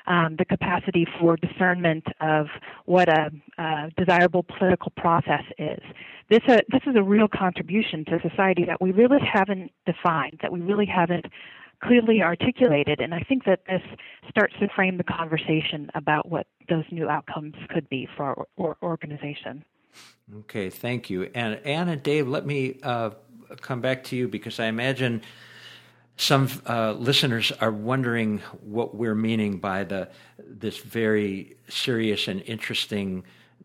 [0.07, 2.47] um, the capacity for discernment of
[2.85, 5.81] what a, a desirable political process is.
[6.29, 10.51] This, uh, this is a real contribution to society that we really haven't defined, that
[10.51, 11.25] we really haven't
[11.81, 13.81] clearly articulated, and I think that this
[14.29, 19.63] starts to frame the conversation about what those new outcomes could be for our organization.
[20.39, 21.29] Okay, thank you.
[21.33, 23.11] And Anne and Dave, let me uh,
[23.61, 25.21] come back to you because I imagine
[26.17, 33.23] some uh, listeners are wondering what we're meaning by the this very serious and interesting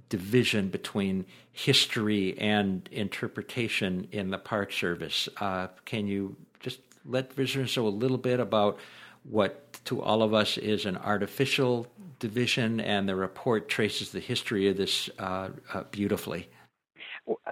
[0.08, 5.28] division between history and interpretation in the Park Service.
[5.40, 8.78] Uh, can you just let listeners know a little bit about
[9.24, 11.86] what to all of us is an artificial
[12.20, 16.48] division, and the report traces the history of this uh, uh beautifully?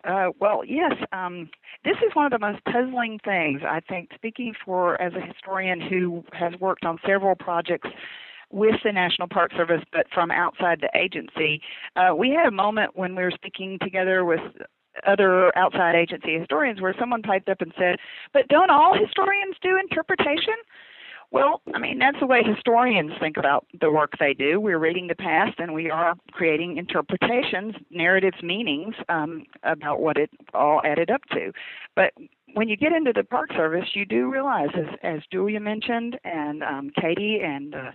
[0.04, 0.92] Uh, well, yes.
[1.12, 1.48] Um,
[1.84, 5.80] this is one of the most puzzling things, I think, speaking for as a historian
[5.80, 7.88] who has worked on several projects
[8.50, 11.60] with the National Park Service, but from outside the agency.
[11.96, 14.40] Uh, we had a moment when we were speaking together with
[15.06, 17.96] other outside agency historians where someone piped up and said,
[18.32, 20.54] But don't all historians do interpretation?
[21.32, 24.60] Well, I mean, that's the way historians think about the work they do.
[24.60, 30.30] We're reading the past and we are creating interpretations, narratives, meanings um, about what it
[30.52, 31.50] all added up to.
[31.96, 32.12] But
[32.52, 36.62] when you get into the Park Service, you do realize, as, as Julia mentioned, and
[36.62, 37.92] um, Katie and uh,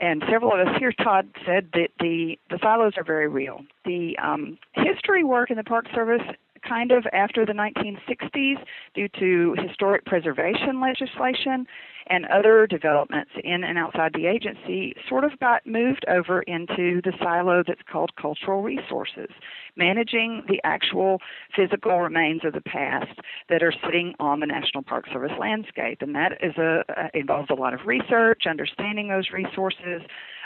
[0.00, 3.60] and several of us here, Todd said that the the silos are very real.
[3.84, 6.22] The um, history work in the Park Service
[6.66, 8.56] kind of after the 1960s
[8.94, 11.66] due to historic preservation legislation
[12.10, 17.12] and other developments in and outside the agency sort of got moved over into the
[17.20, 19.28] silo that's called cultural resources,
[19.76, 21.18] managing the actual
[21.54, 26.02] physical remains of the past that are sitting on the National Park Service landscape.
[26.02, 30.02] And that is a, uh, involves a lot of research, understanding those resources,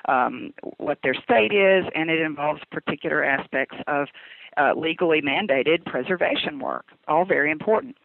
[0.06, 4.08] um, what their state is, and it involves particular aspects of
[4.56, 7.96] uh, legally mandated preservation work, all very important.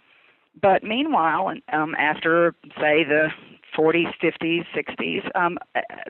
[0.62, 3.30] But meanwhile, um, after say the
[3.78, 5.58] 40s, 50s, 60s, um,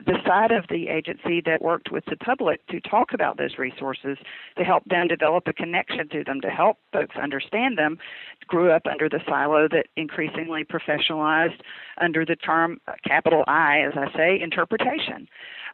[0.04, 4.18] the side of the agency that worked with the public to talk about those resources,
[4.56, 7.98] to help them develop a connection to them, to help folks understand them,
[8.46, 11.60] grew up under the silo that increasingly professionalized
[12.00, 15.28] under the term uh, capital I, as I say, interpretation.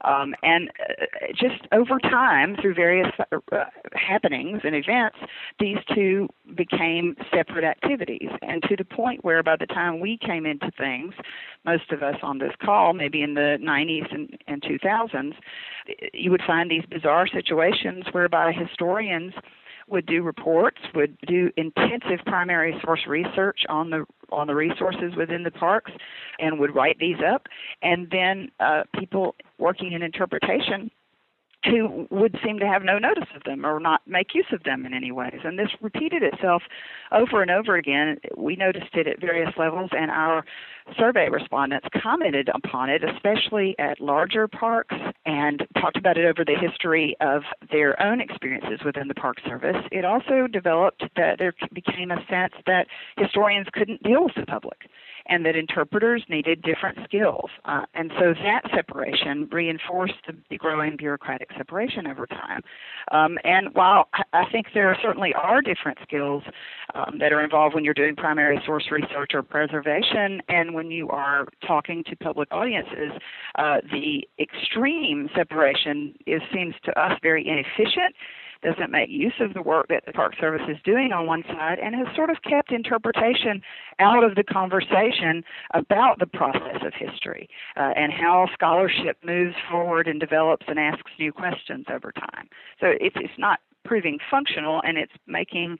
[0.04, 5.16] Um, and uh, just over time, through various uh, happenings and events,
[5.58, 8.28] these two became separate activities.
[8.42, 11.14] And to the point where by the time we came into things,
[11.64, 15.34] most of us on this call, maybe in the 90s and, and 2000s,
[16.12, 19.32] you would find these bizarre situations whereby historians
[19.88, 25.44] would do reports, would do intensive primary source research on the on the resources within
[25.44, 25.92] the parks,
[26.38, 27.46] and would write these up.
[27.82, 30.90] And then uh, people working in interpretation
[31.64, 34.86] who would seem to have no notice of them or not make use of them
[34.86, 35.40] in any ways.
[35.44, 36.62] And this repeated itself
[37.12, 38.18] over and over again.
[38.36, 40.44] We noticed it at various levels, and our
[40.98, 44.94] survey respondents commented upon it, especially at larger parks,
[45.24, 49.76] and talked about it over the history of their own experiences within the Park Service.
[49.90, 54.88] It also developed that there became a sense that historians couldn't deal with the public
[55.28, 57.50] and that interpreters needed different skills.
[57.64, 60.14] Uh, and so that separation reinforced
[60.50, 62.62] the growing bureaucratic separation over time.
[63.10, 66.42] Um, and while I think there certainly are different skills
[66.94, 71.08] um, that are involved when you're doing primary source research or preservation, and when you
[71.08, 73.10] are talking to public audiences,
[73.56, 78.14] uh, the extreme separation is seems to us very inefficient
[78.62, 81.78] doesn't make use of the work that the Park Service is doing on one side,
[81.78, 83.60] and has sort of kept interpretation
[83.98, 85.44] out of the conversation
[85.74, 91.12] about the process of history uh, and how scholarship moves forward and develops and asks
[91.18, 92.48] new questions over time.
[92.80, 95.78] So it's, it's not proving functional and it's making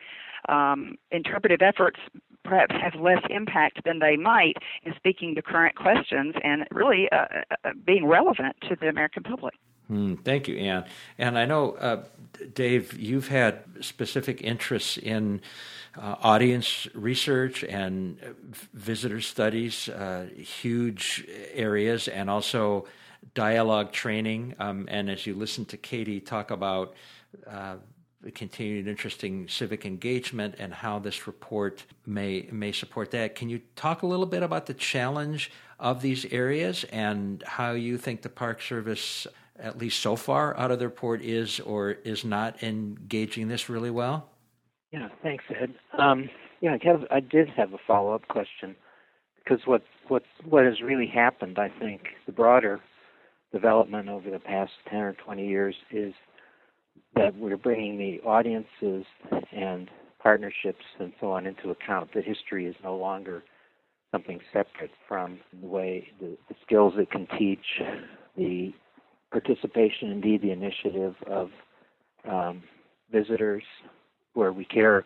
[0.48, 1.98] um, interpretive efforts
[2.46, 7.26] perhaps have less impact than they might in speaking to current questions and really uh,
[7.64, 9.54] uh, being relevant to the American public.
[9.88, 10.84] Hmm, thank you, Anne.
[11.16, 12.02] And I know, uh,
[12.54, 15.40] Dave, you've had specific interests in
[15.96, 18.18] uh, audience research and
[18.74, 21.24] visitor studies, uh, huge
[21.54, 22.86] areas, and also
[23.34, 24.54] dialogue training.
[24.58, 26.94] Um, and as you listen to Katie talk about
[27.46, 27.76] uh,
[28.34, 33.34] continued interesting civic engagement and how this report may may support that.
[33.34, 37.98] Can you talk a little bit about the challenge of these areas and how you
[37.98, 39.26] think the Park Service,
[39.58, 43.90] at least so far out of the report, is or is not engaging this really
[43.90, 44.28] well?
[44.92, 45.74] Yeah, thanks, Ed.
[45.98, 48.76] Um, yeah, I, have, I did have a follow up question
[49.44, 52.80] because what what what has really happened, I think, the broader
[53.52, 56.14] development over the past ten or twenty years is
[57.16, 59.04] that we're bringing the audiences
[59.52, 59.90] and
[60.22, 62.10] partnerships and so on into account.
[62.14, 63.42] That history is no longer
[64.12, 67.80] something separate from the way the, the skills it can teach,
[68.36, 68.72] the
[69.30, 71.50] participation, indeed the initiative of
[72.30, 72.62] um,
[73.10, 73.62] visitors,
[74.34, 75.04] where we care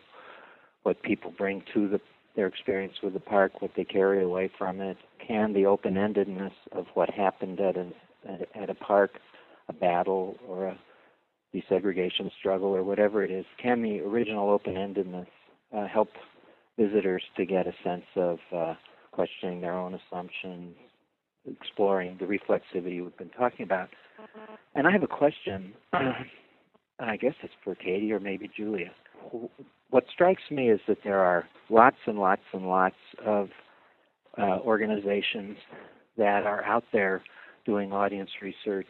[0.83, 1.99] what people bring to the,
[2.35, 6.85] their experience with the park, what they carry away from it, can the open-endedness of
[6.93, 7.75] what happened at
[8.55, 9.11] at a park,
[9.67, 10.79] a battle or a
[11.53, 15.27] desegregation struggle or whatever it is, can the original open-endedness
[15.75, 16.09] uh, help
[16.77, 18.73] visitors to get a sense of uh,
[19.11, 20.75] questioning their own assumptions,
[21.45, 23.89] exploring the reflexivity we've been talking about.
[24.75, 25.73] And I have a question.
[27.01, 28.91] And I guess it's for Katie or maybe Julia.
[29.89, 32.95] What strikes me is that there are lots and lots and lots
[33.25, 33.49] of
[34.37, 35.57] uh, organizations
[36.17, 37.23] that are out there
[37.65, 38.85] doing audience research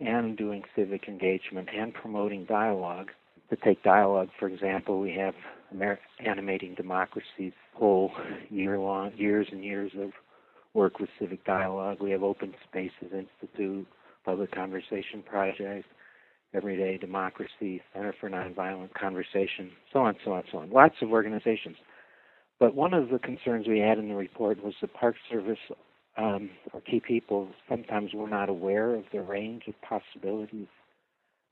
[0.00, 3.10] and doing civic engagement and promoting dialogue.
[3.50, 5.34] To take dialogue, for example, we have
[5.72, 8.12] Amer- Animating Democracy's whole
[8.50, 10.10] year long, years and years of
[10.74, 11.98] work with civic dialogue.
[12.00, 13.86] We have Open Spaces Institute,
[14.24, 15.86] Public Conversation Project,
[16.54, 20.70] Everyday Democracy, Center for Nonviolent Conversation, so on, so on, so on.
[20.70, 21.76] Lots of organizations.
[22.58, 25.58] But one of the concerns we had in the report was the Park Service
[26.18, 30.66] um, or key people sometimes we're not aware of the range of possibilities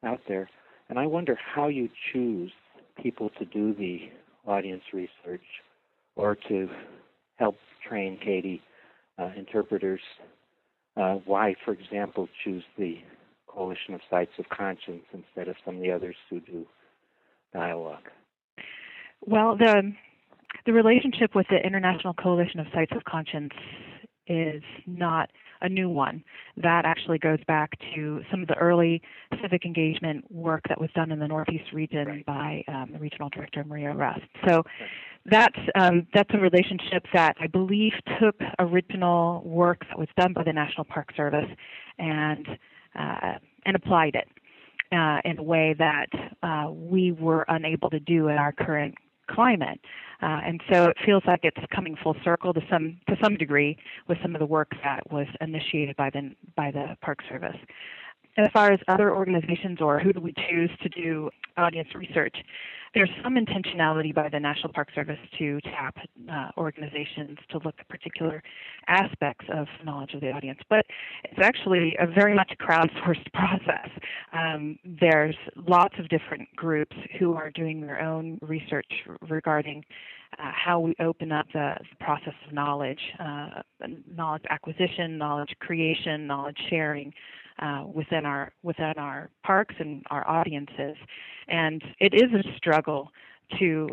[0.04, 0.50] out there.
[0.88, 2.52] And I wonder how you choose
[3.00, 4.10] people to do the
[4.46, 5.44] audience research
[6.16, 6.68] or to
[7.36, 7.56] help
[7.86, 8.62] train Katie
[9.18, 10.00] uh, interpreters.
[10.96, 12.98] Uh, why, for example, choose the
[13.46, 16.66] Coalition of Sites of Conscience instead of some of the others who do
[17.52, 18.08] dialogue?
[19.20, 19.92] Well, the
[20.64, 23.52] the relationship with the International Coalition of Sites of Conscience
[24.26, 25.30] is not
[25.62, 26.22] a new one.
[26.56, 29.02] That actually goes back to some of the early
[29.40, 32.26] civic engagement work that was done in the Northeast region right.
[32.26, 34.20] by um, the regional director Marie Rust.
[34.46, 34.62] So
[35.24, 40.44] that's um, that's a relationship that I believe took original work that was done by
[40.44, 41.48] the National Park Service
[41.98, 42.46] and
[42.98, 43.32] uh,
[43.64, 44.28] and applied it.
[44.92, 46.06] Uh, in a way that
[46.44, 48.94] uh, we were unable to do in our current
[49.30, 49.80] climate.
[50.22, 53.76] Uh, and so it feels like it's coming full circle to some to some degree
[54.08, 57.56] with some of the work that was initiated by the by the Park Service.
[58.38, 62.36] As far as other organizations or who do we choose to do audience research,
[62.94, 65.96] there's some intentionality by the National Park Service to tap
[66.30, 68.42] uh, organizations to look at particular
[68.88, 70.84] aspects of knowledge of the audience, but
[71.24, 73.88] it's actually a very much crowdsourced process.
[74.32, 78.90] Um, there's lots of different groups who are doing their own research
[79.28, 79.84] regarding
[80.38, 83.62] uh, how we open up the, the process of knowledge, uh,
[84.14, 87.12] knowledge acquisition, knowledge creation, knowledge sharing
[87.60, 90.96] uh, within our within our parks and our audiences,
[91.48, 93.10] and it is a struggle
[93.58, 93.88] to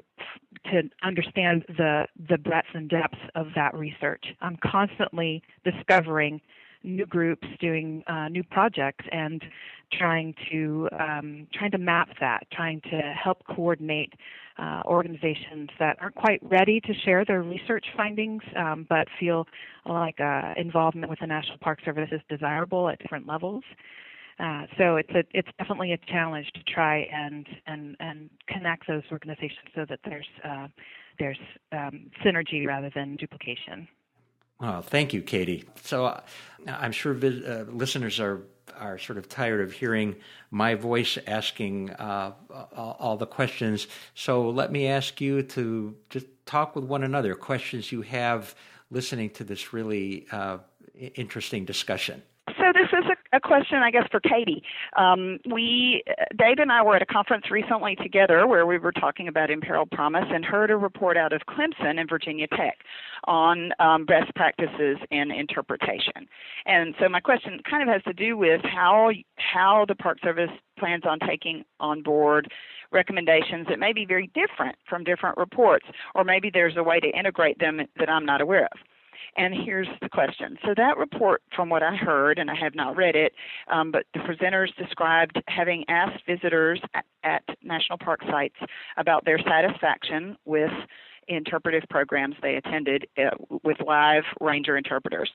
[0.72, 4.26] to understand the the breadth and depth of that research.
[4.42, 6.42] I'm constantly discovering
[6.84, 9.44] new groups doing uh, new projects and
[9.92, 14.14] trying to um, trying to map that, trying to help coordinate
[14.58, 19.48] uh, organizations that aren't quite ready to share their research findings, um, but feel
[19.88, 23.64] like uh, involvement with the National Park Service is desirable at different levels.
[24.40, 29.04] Uh, so it's a, it's definitely a challenge to try and and and connect those
[29.12, 30.68] organizations so that there's uh,
[31.20, 31.40] there's
[31.72, 33.88] um, synergy rather than duplication.
[34.66, 35.66] Oh, thank you, Katie.
[35.84, 36.22] So uh,
[36.66, 38.44] I'm sure uh, listeners are
[38.80, 40.16] are sort of tired of hearing
[40.50, 42.32] my voice asking uh,
[42.76, 43.88] all the questions.
[44.16, 47.36] So let me ask you to just talk with one another.
[47.36, 48.56] Questions you have
[48.90, 50.60] listening to this really uh,
[50.96, 52.24] interesting discussion.
[52.48, 54.64] So this is a, a question, I guess, for Katie.
[54.96, 56.04] Um, we,
[56.38, 59.92] Dave and I were at a conference recently together where we were talking about imperiled
[59.92, 62.78] promise and heard a report out of Clemson and Virginia Tech
[63.26, 66.28] on um, best practices in interpretation.
[66.66, 70.52] And so my question kind of has to do with how how the Park Service
[70.78, 72.52] plans on taking on board
[72.92, 77.08] recommendations that may be very different from different reports, or maybe there's a way to
[77.08, 78.80] integrate them that I'm not aware of.
[79.36, 80.58] And here's the question.
[80.64, 83.34] So, that report, from what I heard, and I have not read it,
[83.72, 88.56] um, but the presenters described having asked visitors at, at national park sites
[88.98, 90.72] about their satisfaction with
[91.28, 93.32] interpretive programs they attended uh,
[93.64, 95.32] with live ranger interpreters.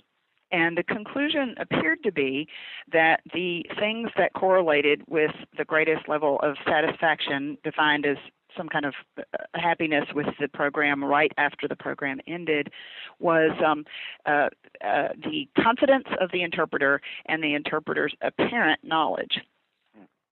[0.51, 2.49] And the conclusion appeared to be
[2.93, 8.17] that the things that correlated with the greatest level of satisfaction, defined as
[8.57, 9.23] some kind of uh,
[9.55, 12.71] happiness with the program right after the program ended
[13.19, 13.85] was um,
[14.27, 14.49] uh,
[14.85, 19.39] uh, the confidence of the interpreter and the interpreter's apparent knowledge.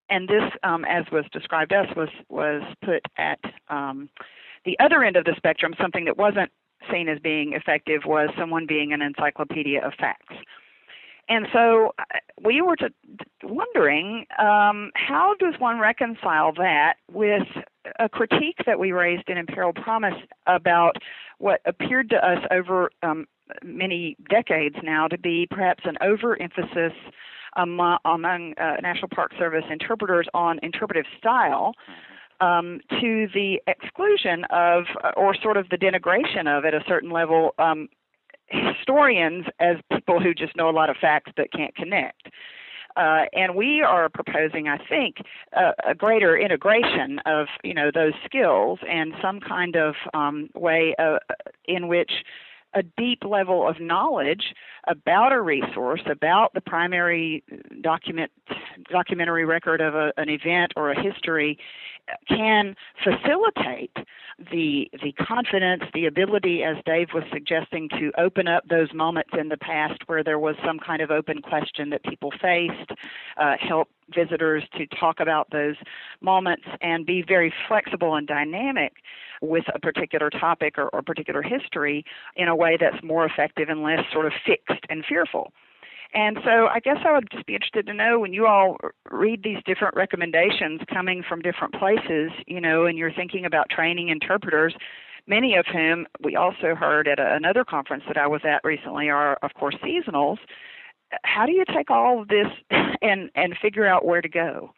[0.09, 4.09] And this, um, as was described us, was was put at um,
[4.65, 5.75] the other end of the spectrum.
[5.81, 6.51] Something that wasn't
[6.93, 10.35] seen as being effective was someone being an encyclopedia of facts.
[11.29, 12.05] And so uh,
[12.43, 12.91] we were to,
[13.43, 17.47] wondering um, how does one reconcile that with
[17.99, 20.15] a critique that we raised in Imperiled Promise
[20.47, 20.97] about
[21.39, 23.27] what appeared to us over um,
[23.65, 26.93] many decades now to be perhaps an overemphasis
[27.57, 31.73] among, among uh, National Park Service interpreters on interpretive style.
[32.39, 34.85] Um, to the exclusion of,
[35.17, 37.89] or sort of the denigration of, at a certain level, um,
[38.49, 42.29] historians as people who just know a lot of facts but can't connect.
[42.97, 45.17] Uh, and we are proposing, I think,
[45.53, 50.95] a, a, greater integration of you know those skills and some kind of um, way
[50.99, 51.19] uh,
[51.67, 52.11] in which
[52.77, 54.55] a deep level of knowledge
[54.87, 57.43] about a resource, about the primary
[57.81, 58.31] document,
[58.91, 61.59] documentary record of a, an event or a history,
[62.29, 63.97] can facilitate
[64.53, 69.49] the the confidence, the ability, as Dave was suggesting, to open up those moments in
[69.49, 72.93] the past where there was some kind of open question that people faced,
[73.39, 75.77] uh, help visitors to talk about those
[76.21, 78.93] moments and be very flexible and dynamic
[79.41, 82.05] with a particular topic or, or particular history
[82.37, 85.53] in a way that's more effective and less sort of fixed and fearful.
[86.15, 88.79] And so I guess I would just be interested to know when you all
[89.11, 94.09] read these different recommendations coming from different places, you know, and you're thinking about training
[94.09, 94.75] interpreters,
[95.27, 99.11] many of whom we also heard at a, another conference that I was at recently
[99.11, 100.39] are, of course, seasonals.
[101.25, 102.49] How do you take all of this
[103.03, 104.73] and and figure out where to go?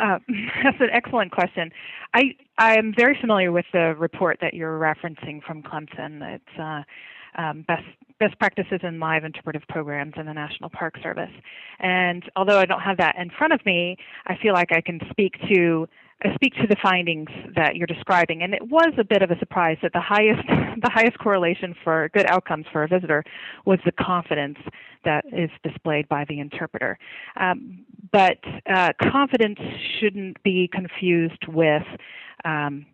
[0.00, 0.18] Uh,
[0.64, 1.70] that's an excellent question.
[2.14, 6.22] I I am very familiar with the report that you're referencing from Clemson.
[6.34, 6.82] It's uh,
[7.40, 7.84] um, best
[8.20, 11.32] best practices in live interpretive programs in the National Park Service.
[11.80, 15.00] And although I don't have that in front of me, I feel like I can
[15.10, 15.88] speak to
[16.34, 18.42] speak to the findings that you're describing.
[18.42, 20.42] And it was a bit of a surprise that the highest
[20.82, 23.24] the highest correlation for good outcomes for a visitor
[23.64, 24.58] was the confidence
[25.04, 26.98] that is displayed by the interpreter.
[27.38, 28.38] Um, but
[28.72, 29.58] uh, confidence
[29.98, 31.82] shouldn't be confused with
[32.44, 32.86] um,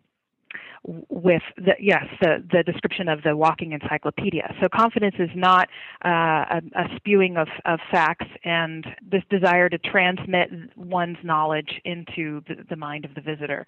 [0.83, 4.53] with the yes the the description of the walking encyclopedia.
[4.61, 5.67] So confidence is not
[6.05, 12.41] uh, a, a, spewing of, of facts and this desire to transmit one's knowledge into
[12.47, 13.65] the, the mind of the visitor.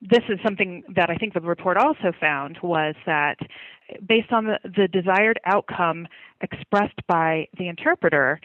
[0.00, 3.36] This is something that I think the report also found was that
[4.06, 6.06] based on the, the desired outcome
[6.40, 8.40] expressed by the interpreter,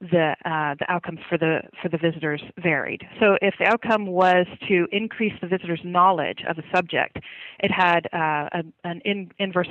[0.00, 3.02] the uh, the outcomes for the for the visitors varied.
[3.20, 7.18] So if the outcome was to increase the visitor's knowledge of a subject,
[7.60, 9.68] it had uh, a, an in, inverse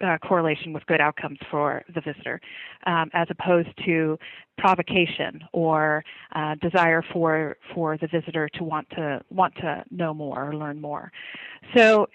[0.00, 2.40] uh, correlation with good outcomes for the visitor,
[2.86, 4.18] um, as opposed to
[4.58, 10.48] provocation or uh, desire for for the visitor to want to want to know more
[10.48, 11.10] or learn more.
[11.76, 12.06] So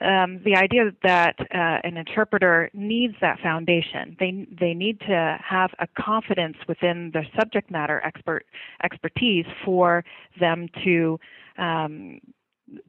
[0.00, 4.16] um, the idea that uh, an interpreter needs that foundation.
[4.18, 8.46] They they need to have a confidence within their subject matter expert
[8.82, 10.04] expertise for
[10.40, 11.18] them to
[11.58, 12.20] um,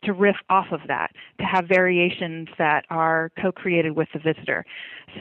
[0.04, 4.66] to riff off of that, to have variations that are co-created with the visitor.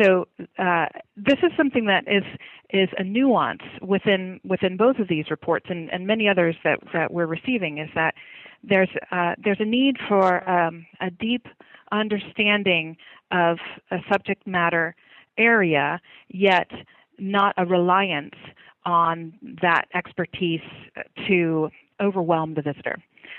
[0.01, 0.27] So
[0.59, 0.87] uh,
[1.17, 2.25] this is something that is
[2.71, 7.13] is a nuance within within both of these reports and, and many others that, that
[7.13, 8.15] we're receiving is that
[8.65, 11.47] there's uh, there's a need for um, a deep
[11.93, 12.97] understanding
[13.31, 13.59] of
[13.91, 14.95] a subject matter
[15.39, 16.71] area, yet
[17.19, 18.35] not a reliance
[18.85, 19.33] on
[19.63, 20.61] that expertise
[21.27, 21.69] to
[22.01, 22.97] overwhelm the visitor.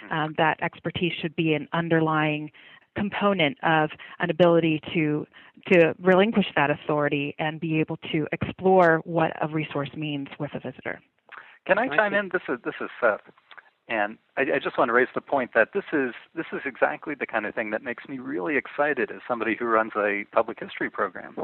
[0.07, 0.13] Hmm.
[0.13, 2.51] Um, that expertise should be an underlying
[2.95, 5.25] component of an ability to
[5.67, 10.59] to relinquish that authority and be able to explore what a resource means with a
[10.59, 10.99] visitor.
[11.65, 12.29] Can I chime in?
[12.31, 13.21] This is this is Seth,
[13.88, 17.13] and I, I just want to raise the point that this is this is exactly
[17.13, 20.59] the kind of thing that makes me really excited as somebody who runs a public
[20.59, 21.35] history program,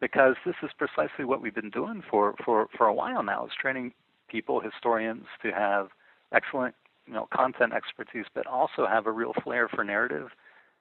[0.00, 3.44] because this is precisely what we've been doing for for for a while now.
[3.44, 3.92] Is training
[4.28, 5.88] people, historians, to have
[6.32, 6.74] excellent
[7.06, 10.28] you know content expertise, but also have a real flair for narrative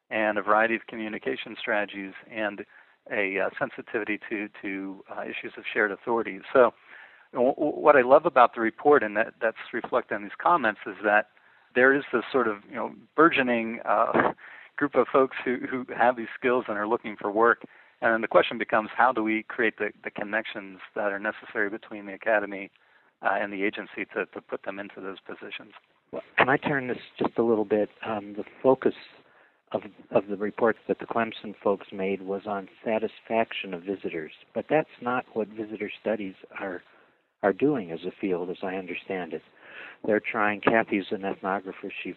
[0.09, 2.65] and a variety of communication strategies and
[3.11, 6.39] a uh, sensitivity to to uh, issues of shared authority.
[6.53, 6.73] So,
[7.33, 10.95] w- what I love about the report, and that, that's reflected in these comments, is
[11.03, 11.27] that
[11.73, 14.33] there is this sort of you know burgeoning uh,
[14.77, 17.63] group of folks who who have these skills and are looking for work.
[18.01, 21.69] And then the question becomes, how do we create the, the connections that are necessary
[21.69, 22.71] between the academy
[23.21, 25.73] uh, and the agency to, to put them into those positions?
[26.37, 27.89] Can I turn this just a little bit?
[28.05, 28.95] Um, the focus
[29.71, 34.65] of of the reports that the Clemson folks made was on satisfaction of visitors, but
[34.69, 36.83] that's not what visitor studies are
[37.43, 39.41] are doing as a field, as I understand it.
[40.05, 40.59] They're trying.
[40.61, 42.15] Cathy's an ethnographer; she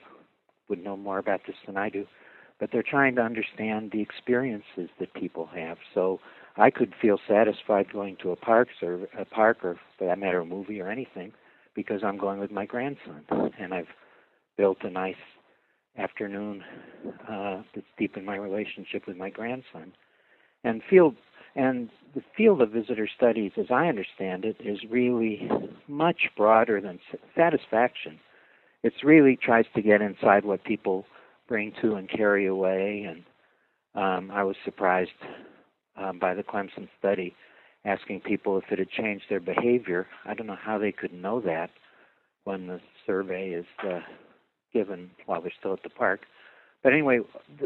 [0.69, 2.07] would know more about this than I do,
[2.59, 5.79] but they're trying to understand the experiences that people have.
[5.95, 6.19] So
[6.57, 10.41] I could feel satisfied going to a park or a park, or for that matter,
[10.41, 11.33] a movie or anything,
[11.75, 13.25] because I'm going with my grandson,
[13.59, 13.89] and I've
[14.57, 15.17] built a nice
[15.99, 16.63] afternoon
[17.29, 19.93] uh, that's deepened my relationship with my grandson.
[20.63, 21.17] And field
[21.57, 25.49] and the field of visitor studies, as I understand it, is really
[25.87, 26.99] much broader than
[27.37, 28.19] satisfaction.
[28.83, 31.07] It's really tries to get inside what people
[31.47, 33.07] bring to and carry away.
[33.09, 33.25] And
[33.95, 35.11] um, I was surprised
[35.97, 37.35] um, by the Clemson study
[37.85, 40.07] asking people if it had changed their behavior.
[40.25, 41.71] I don't know how they could know that
[42.45, 44.01] when the survey is uh,
[44.73, 46.21] given while they're still at the park.
[46.83, 47.21] But anyway,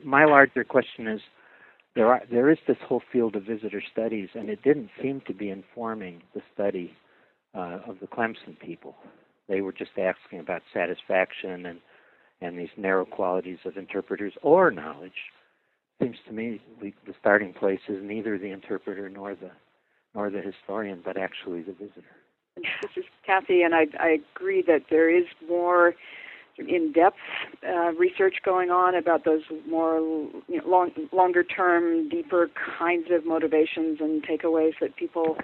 [0.04, 1.20] my larger question is
[1.94, 5.34] there are there is this whole field of visitor studies, and it didn't seem to
[5.34, 6.92] be informing the study
[7.54, 8.94] uh, of the Clemson people.
[9.48, 11.80] They were just asking about satisfaction and
[12.40, 15.32] and these narrow qualities of interpreters or knowledge.
[16.00, 19.50] Seems to me the starting place is neither the interpreter nor the
[20.14, 22.16] nor the historian, but actually the visitor.
[22.56, 25.94] This is Cathy, and I, I agree that there is more
[26.58, 27.16] in-depth
[27.66, 29.98] uh, research going on about those more
[30.48, 35.36] you know, long, longer-term, deeper kinds of motivations and takeaways that people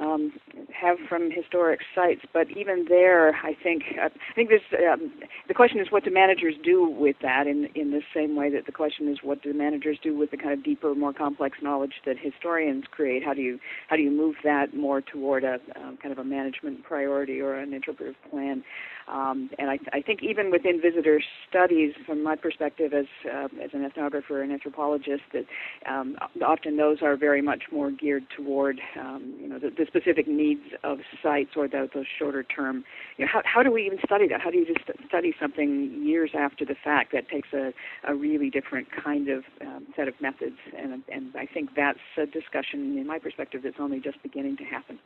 [0.00, 0.32] um,
[0.72, 2.22] have from historic sites.
[2.32, 5.12] But even there, I think uh, I think this um,
[5.48, 8.66] the question is what do managers do with that in in the same way that
[8.66, 11.94] the question is what do managers do with the kind of deeper, more complex knowledge
[12.06, 13.22] that historians create?
[13.24, 13.58] How do you
[13.88, 17.54] how do you move that more toward a um, kind of a management priority or
[17.54, 18.64] an interpretive plan?
[19.08, 23.70] Um, and I, I, think even within visitor studies, from my perspective as uh, as
[23.72, 25.44] an ethnographer and anthropologist, that
[25.88, 30.28] um, often those are very much more geared toward um, you know the, the, specific
[30.28, 32.84] needs of sites or the, those shorter term.
[33.16, 34.40] You know, how how do we even study that?
[34.40, 37.12] How do you just study something years after the fact?
[37.12, 37.72] That takes a,
[38.06, 42.26] a really different kind of um, set of methods, and and I think that's a
[42.26, 44.98] discussion, in my perspective, that's only just beginning to happen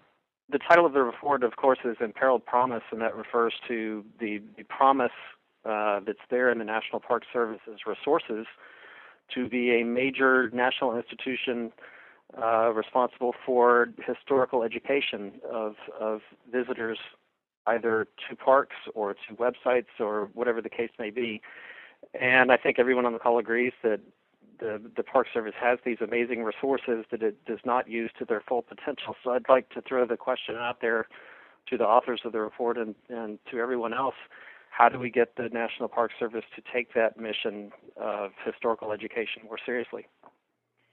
[0.50, 4.42] the title of the report, of course, is Imperiled Promise, and that refers to the,
[4.56, 5.12] the promise
[5.64, 8.46] uh, that's there in the National Park Service's resources
[9.34, 11.72] to be a major national institution
[12.40, 16.98] uh, responsible for historical education of, of visitors
[17.66, 21.40] either to parks or to websites or whatever the case may be.
[22.18, 24.00] And I think everyone on the call agrees that
[24.60, 28.42] the the Park Service has these amazing resources that it does not use to their
[28.46, 29.16] full potential.
[29.22, 31.06] So I'd like to throw the question out there
[31.68, 34.14] to the authors of the report and, and to everyone else.
[34.76, 39.42] How do we get the National Park Service to take that mission of historical education
[39.44, 40.08] more seriously?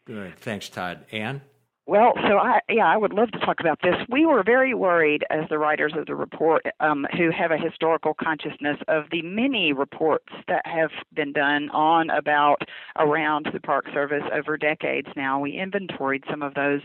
[0.05, 0.37] Good.
[0.37, 1.05] Thanks, Todd.
[1.11, 1.41] Anne?
[1.87, 3.95] Well, so I yeah, I would love to talk about this.
[4.09, 8.13] We were very worried as the writers of the report um, who have a historical
[8.13, 12.61] consciousness of the many reports that have been done on about
[12.97, 15.39] around the Park Service over decades now.
[15.39, 16.81] We inventoried some of those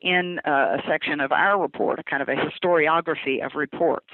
[0.00, 4.08] in uh, a section of our report, a kind of a historiography of reports.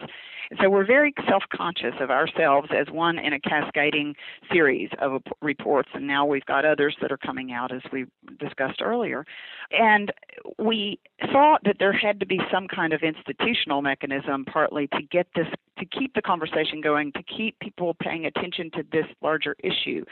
[0.60, 4.14] So we're very self-conscious of ourselves as one in a cascading
[4.52, 8.06] series of reports, and now we've got others that are coming out as we
[8.38, 9.24] discussed earlier.
[9.70, 10.12] And
[10.58, 10.98] we
[11.32, 15.46] thought that there had to be some kind of institutional mechanism, partly to get this,
[15.78, 20.04] to keep the conversation going, to keep people paying attention to this larger issue,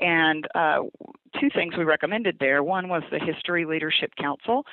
[0.00, 0.80] and uh,
[1.40, 2.62] two things we recommended there.
[2.62, 4.64] One was the History Leadership Council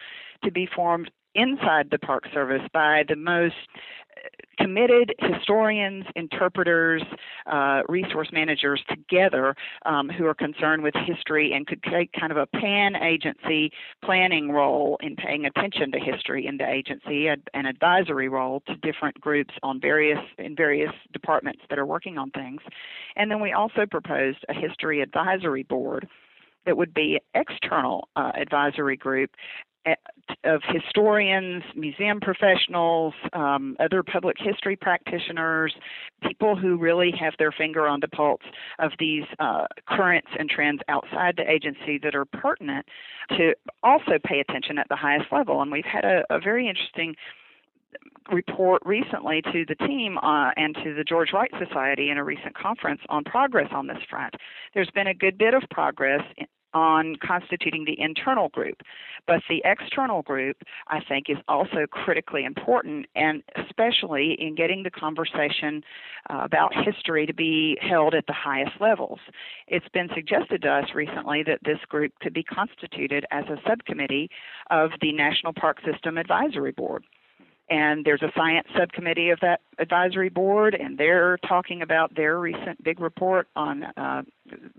[0.43, 3.55] to be formed inside the Park Service by the most
[4.57, 7.01] committed historians, interpreters,
[7.47, 9.55] uh, resource managers together
[9.85, 13.71] um, who are concerned with history and could take kind of a pan agency
[14.03, 19.19] planning role in paying attention to history in the agency, an advisory role to different
[19.19, 22.61] groups on various in various departments that are working on things.
[23.15, 26.07] And then we also proposed a history advisory board
[26.65, 29.31] that would be external uh, advisory group
[30.43, 35.73] of historians, museum professionals, um, other public history practitioners,
[36.27, 38.41] people who really have their finger on the pulse
[38.79, 42.85] of these uh, currents and trends outside the agency that are pertinent
[43.29, 43.53] to
[43.83, 45.61] also pay attention at the highest level.
[45.61, 47.15] And we've had a, a very interesting
[48.31, 52.55] report recently to the team uh, and to the George Wright Society in a recent
[52.55, 54.35] conference on progress on this front.
[54.73, 56.21] There's been a good bit of progress
[56.73, 58.81] on constituting the internal group.
[59.27, 60.57] But the external group,
[60.87, 65.83] I think, is also critically important, and especially in getting the conversation
[66.29, 69.19] uh, about history to be held at the highest levels.
[69.67, 74.29] It's been suggested to us recently that this group could be constituted as a subcommittee
[74.69, 77.03] of the National Park System Advisory Board
[77.71, 82.83] and there's a science subcommittee of that advisory board, and they're talking about their recent
[82.83, 84.23] big report on uh,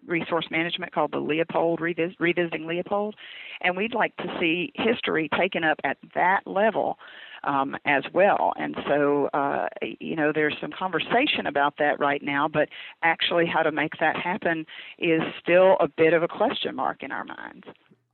[0.06, 3.16] resource management called the Leopold Revis- Revisiting Leopold,
[3.62, 6.98] and we'd like to see history taken up at that level.
[7.44, 8.52] Um, as well.
[8.56, 9.66] And so, uh,
[9.98, 12.68] you know, there's some conversation about that right now, but
[13.02, 14.64] actually, how to make that happen
[14.96, 17.64] is still a bit of a question mark in our minds.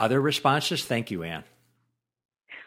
[0.00, 0.82] Other responses?
[0.82, 1.44] Thank you, Anne.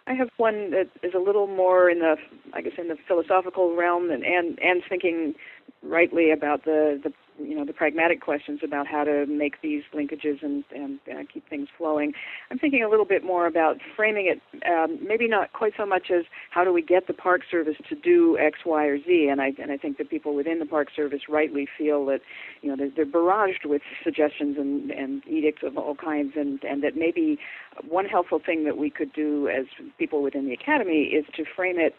[0.07, 2.15] I have one that is a little more in the,
[2.53, 5.35] I guess, in the philosophical realm, and and and thinking
[5.83, 10.43] rightly about the the you know the pragmatic questions about how to make these linkages
[10.43, 12.13] and and uh, keep things flowing.
[12.49, 16.11] I'm thinking a little bit more about framing it, um, maybe not quite so much
[16.11, 19.27] as how do we get the Park Service to do X, Y, or Z.
[19.31, 22.21] And I and I think that people within the Park Service rightly feel that
[22.61, 26.83] you know they're, they're barraged with suggestions and and edicts of all kinds, and and
[26.83, 27.39] that maybe
[27.87, 29.65] one helpful thing that we could do as
[29.97, 31.95] people within the Academy is to frame it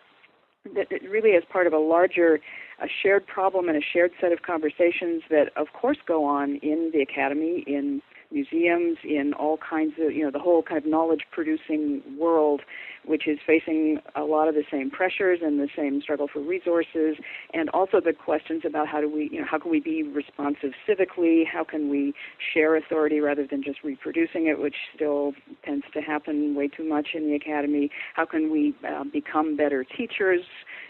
[0.74, 2.40] that it really is part of a larger
[2.80, 6.90] a shared problem and a shared set of conversations that of course go on in
[6.92, 8.02] the academy in
[8.32, 12.62] museums in all kinds of you know the whole kind of knowledge producing world
[13.04, 17.16] which is facing a lot of the same pressures and the same struggle for resources
[17.52, 20.72] and also the questions about how do we you know how can we be responsive
[20.88, 21.44] civically?
[21.46, 22.14] How can we
[22.54, 25.32] share authority rather than just reproducing it which still
[25.64, 27.90] tends to happen way too much in the academy?
[28.14, 30.42] How can we uh, become better teachers?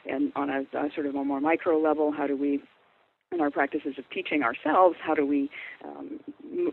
[0.06, 2.60] And on a, a sort of a more micro level how do we
[3.32, 5.50] in our practices of teaching ourselves, how do we
[5.84, 6.20] um,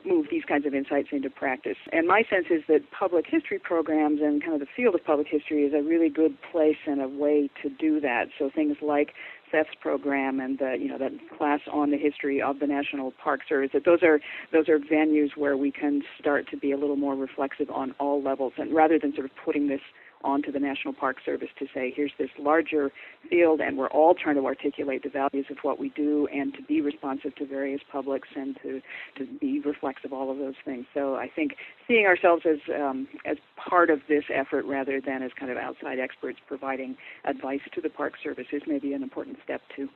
[0.05, 1.77] move these kinds of insights into practice?
[1.91, 5.27] And my sense is that public history programs and kind of the field of public
[5.29, 8.25] history is a really good place and a way to do that.
[8.37, 9.13] So things like
[9.51, 13.41] Seth's program and the you know that class on the history of the National Park
[13.47, 13.71] Service.
[13.73, 14.19] That those are
[14.51, 18.21] those are venues where we can start to be a little more reflexive on all
[18.21, 19.81] levels, and rather than sort of putting this
[20.23, 22.91] onto the National Park Service to say, here's this larger
[23.29, 26.61] field, and we're all trying to articulate the values of what we do and to
[26.61, 28.81] be responsive to various publics and to,
[29.17, 30.85] to be reflexive, of all of those things.
[30.93, 31.55] So I think
[31.87, 35.99] seeing ourselves as, um, as part of this effort rather than as kind of outside
[35.99, 36.95] experts providing
[37.25, 39.89] advice to the Park Service is maybe an important step too.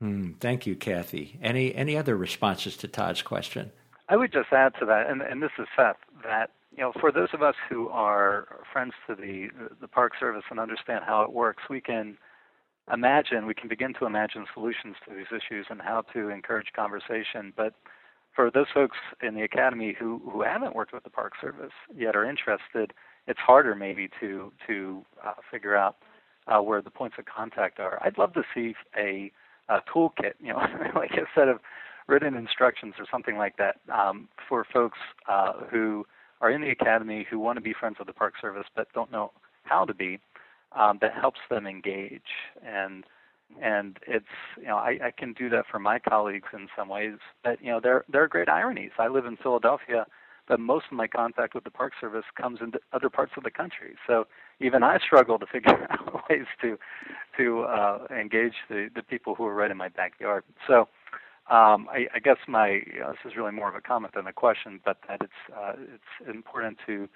[0.00, 1.38] Hmm, thank you, Cathy.
[1.40, 3.70] Any any other responses to Todd's question?
[4.08, 7.12] I would just add to that, and, and this is Seth, that you know, for
[7.12, 9.48] those of us who are friends to the
[9.80, 12.16] the Park Service and understand how it works, we can
[12.92, 17.52] imagine, we can begin to imagine solutions to these issues and how to encourage conversation.
[17.56, 17.74] But
[18.34, 22.16] for those folks in the academy who who haven't worked with the Park Service yet
[22.16, 22.92] are interested,
[23.26, 25.96] it's harder maybe to to uh, figure out
[26.46, 27.98] uh, where the points of contact are.
[28.04, 29.30] I'd love to see a,
[29.68, 30.58] a toolkit, you know,
[30.94, 31.60] like a set of
[32.06, 34.98] written instructions or something like that um, for folks
[35.28, 36.04] uh, who
[36.44, 39.10] are in the academy who want to be friends of the Park Service but don't
[39.10, 39.32] know
[39.62, 40.18] how to be,
[40.78, 42.20] um, that helps them engage.
[42.64, 43.04] And
[43.62, 44.26] and it's
[44.58, 47.14] you know I, I can do that for my colleagues in some ways.
[47.42, 48.90] But you know there there are great ironies.
[48.98, 50.06] I live in Philadelphia,
[50.46, 53.50] but most of my contact with the Park Service comes in other parts of the
[53.50, 53.94] country.
[54.06, 54.26] So
[54.60, 56.78] even I struggle to figure out ways to
[57.38, 60.44] to uh, engage the the people who are right in my backyard.
[60.66, 60.88] So
[61.50, 64.32] um, I, I, guess my uh, this is really more of a comment than a
[64.32, 67.08] question, but that it's uh, it's important to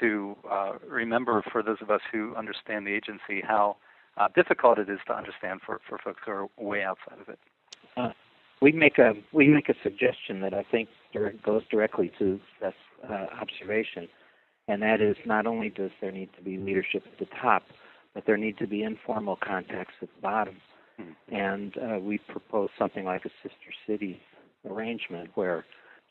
[0.00, 3.76] to uh, remember for those of us who understand the agency how
[4.16, 7.38] uh, difficult it is to understand for, for folks who are way outside of it.
[7.96, 8.10] Uh,
[8.62, 10.88] we make a we make a suggestion that I think
[11.44, 12.76] goes directly to Seth's
[13.08, 14.08] uh, observation,
[14.68, 17.62] and that is not only does there need to be leadership at the top,
[18.14, 20.56] but there need to be informal contacts at the bottom.
[21.30, 24.20] And uh, we propose something like a sister city
[24.68, 25.64] arrangement where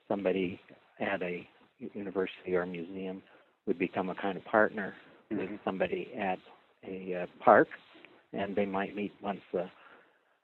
[0.08, 0.60] somebody
[1.00, 1.48] at a
[1.94, 3.22] university or museum
[3.68, 4.94] would become a kind of partner
[5.32, 5.42] mm-hmm.
[5.42, 6.40] with somebody at
[6.88, 7.68] a uh, park,
[8.34, 9.70] and they might meet once a,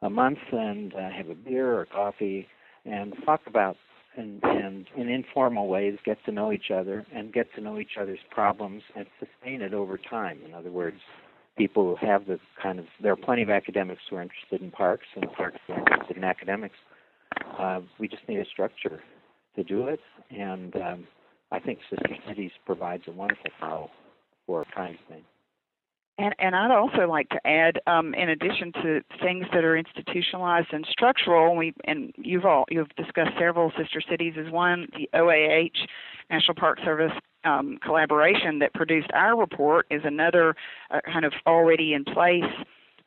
[0.06, 2.48] a month and uh, have a beer or coffee
[2.86, 3.78] and talk about
[4.18, 7.98] and, and in informal ways get to know each other and get to know each
[8.00, 10.40] other's problems and sustain it over time.
[10.46, 10.98] In other words,
[11.58, 14.72] people who have the kind of there are plenty of academics who are interested in
[14.72, 16.76] parks and parks are interested in academics.
[17.60, 19.02] Uh, we just need a structure
[19.56, 20.00] to do it,
[20.30, 21.08] and um,
[21.52, 23.90] I think Sister Cities provides a wonderful model
[24.46, 25.24] for kind of thing.
[26.18, 30.68] And, and I'd also like to add, um, in addition to things that are institutionalized
[30.72, 35.10] and structural, and we and you've all you've discussed several sister cities as one, the
[35.18, 35.88] OAH
[36.30, 37.14] National Park Service
[37.44, 40.56] um, collaboration that produced our report is another
[40.90, 42.44] uh, kind of already in place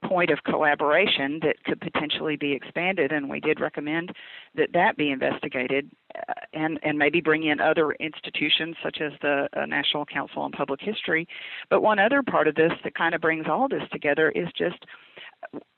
[0.08, 4.12] point of collaboration that could potentially be expanded, and we did recommend
[4.54, 5.90] that that be investigated,
[6.28, 10.52] uh, and and maybe bring in other institutions such as the uh, National Council on
[10.52, 11.26] Public History.
[11.70, 14.84] But one other part of this that kind of brings all this together is just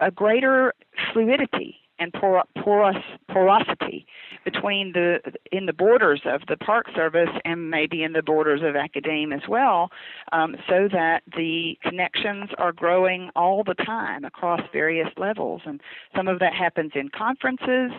[0.00, 0.74] a greater
[1.12, 4.06] fluidity and por- poros- porosity
[4.44, 5.20] between the
[5.52, 9.42] in the borders of the Park Service and maybe in the borders of academe as
[9.48, 9.90] well,
[10.32, 15.62] um, so that the connections are growing all the time across various levels.
[15.64, 15.80] And
[16.14, 17.92] some of that happens in conferences,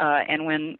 [0.00, 0.78] uh, and when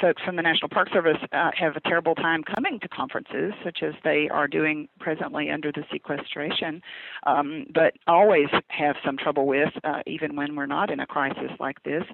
[0.00, 3.78] folks from the National Park Service uh, have a terrible time coming to conferences, such
[3.82, 6.82] as they are doing presently under the sequestration,
[7.26, 11.50] um, but always have some trouble with, uh, even when we're not in a crisis
[11.58, 12.04] like this.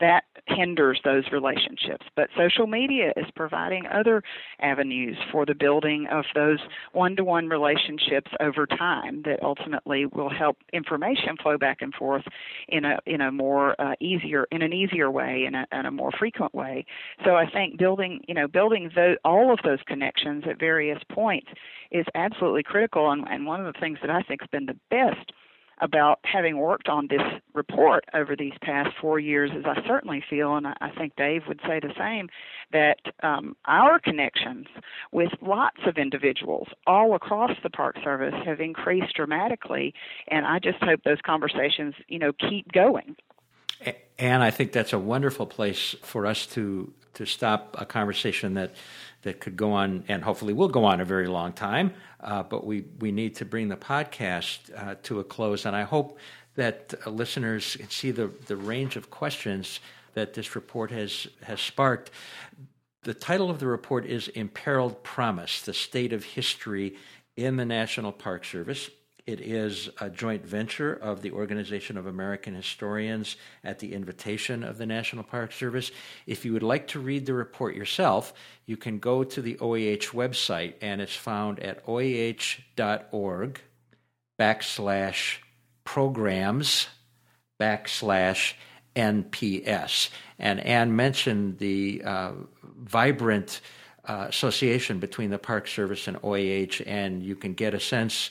[0.00, 2.06] That hinders those relationships.
[2.16, 4.22] But social media is providing other
[4.60, 6.58] avenues for the building of those
[6.92, 12.24] one to one relationships over time that ultimately will help information flow back and forth
[12.68, 15.90] in a in a more uh, easier in an easier way in a, in a
[15.90, 16.84] more frequent way
[17.24, 18.90] so I think building, you know, building
[19.24, 21.48] all of those connections at various points
[21.90, 23.10] is absolutely critical.
[23.10, 25.32] And, and one of the things that I think has been the best
[25.80, 27.22] about having worked on this
[27.54, 31.60] report over these past four years is I certainly feel, and I think Dave would
[31.66, 32.28] say the same,
[32.72, 34.66] that um, our connections
[35.12, 39.94] with lots of individuals all across the Park Service have increased dramatically,
[40.28, 43.16] and I just hope those conversations, you know, keep going.
[44.18, 48.74] And I think that's a wonderful place for us to to stop a conversation that
[49.22, 51.92] that could go on and hopefully will go on a very long time.
[52.20, 55.82] Uh, but we we need to bring the podcast uh, to a close, and I
[55.82, 56.18] hope
[56.54, 59.80] that uh, listeners can see the the range of questions
[60.14, 62.10] that this report has has sparked.
[63.02, 66.96] The title of the report is Imperiled Promise: The State of History
[67.36, 68.90] in the National Park Service.
[69.26, 74.78] It is a joint venture of the Organization of American Historians at the invitation of
[74.78, 75.90] the National Park Service.
[76.26, 78.32] If you would like to read the report yourself,
[78.66, 83.60] you can go to the OAH website, and it's found at oah.org
[84.38, 85.36] backslash
[85.84, 86.86] programs
[87.60, 88.54] backslash
[88.96, 90.08] NPS.
[90.38, 93.60] And Anne mentioned the uh, vibrant
[94.04, 98.30] uh, association between the Park Service and OAH, and you can get a sense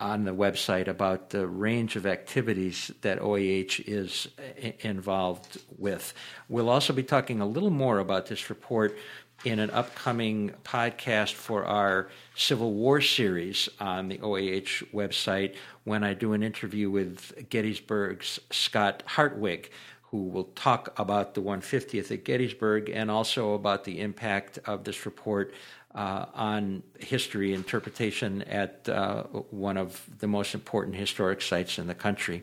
[0.00, 6.14] on the website about the range of activities that OAH is eh, involved with.
[6.48, 8.96] We'll also be talking a little more about this report
[9.44, 16.14] in an upcoming podcast for our Civil War series on the OAH website when I
[16.14, 19.70] do an interview with Gettysburg's Scott Hartwig,
[20.10, 25.04] who will talk about the 150th at Gettysburg and also about the impact of this
[25.06, 25.52] report
[25.94, 31.94] uh, on history interpretation at uh, one of the most important historic sites in the
[31.94, 32.42] country.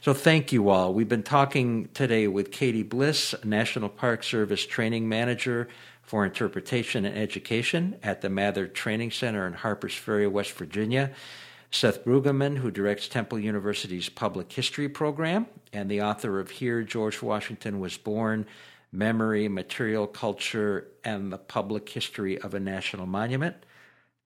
[0.00, 0.92] So, thank you all.
[0.92, 5.68] We've been talking today with Katie Bliss, National Park Service Training Manager
[6.02, 11.12] for Interpretation and Education at the Mather Training Center in Harpers Ferry, West Virginia.
[11.70, 17.22] Seth Bruggeman, who directs Temple University's Public History program, and the author of Here George
[17.22, 18.44] Washington Was Born
[18.92, 23.56] Memory, Material Culture, and the Public History of a National Monument.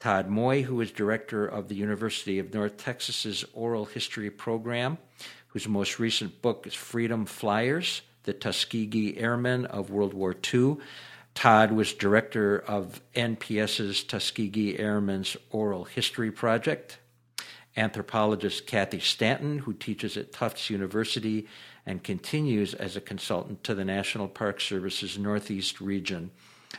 [0.00, 4.98] Todd Moye, who is director of the University of North Texas's Oral History Program,
[5.48, 10.76] whose most recent book is Freedom Flyers The Tuskegee Airmen of World War II.
[11.34, 16.98] Todd was director of NPS's Tuskegee Airmen's Oral History Project.
[17.76, 21.46] Anthropologist Cathy Stanton, who teaches at Tufts University
[21.86, 26.32] and continues as a consultant to the National Park Service's Northeast region.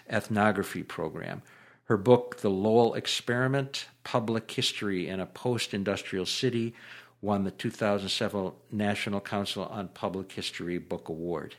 [0.10, 1.42] ethnography program.
[1.86, 6.76] Her book, The Lowell Experiment Public History in a Post Industrial City,
[7.22, 11.56] won the 2007 National Council on Public History Book Award.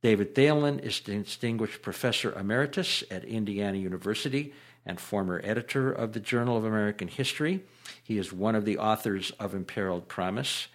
[0.00, 4.54] David Thelen is Distinguished Professor Emeritus at Indiana University
[4.86, 7.64] and former editor of the Journal of American History.
[8.02, 10.68] He is one of the authors of Imperiled Promise.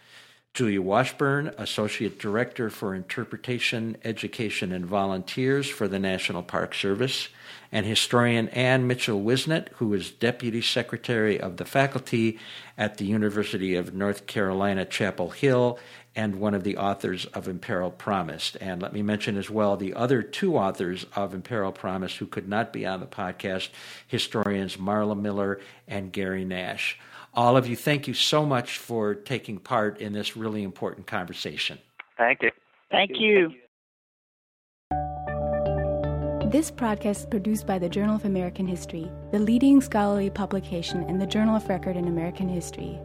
[0.54, 7.30] Julia Washburn, Associate Director for Interpretation, Education, and Volunteers for the National Park Service,
[7.72, 12.38] and historian Anne Mitchell Whisnant, who is Deputy Secretary of the Faculty
[12.78, 15.80] at the University of North Carolina, Chapel Hill,
[16.16, 18.56] and one of the authors of Imperiled Promise.
[18.58, 22.47] And let me mention as well the other two authors of Imperiled Promise who could
[22.47, 23.70] not be on the podcast
[24.08, 26.99] historians Marla Miller and Gary Nash.
[27.36, 31.79] All of you, thank you so much for taking part in this really important conversation.
[32.15, 32.51] Thank you.
[32.91, 33.49] Thank you.
[36.51, 41.17] This podcast is produced by the Journal of American History, the leading scholarly publication in
[41.17, 42.99] the Journal of Record in American History.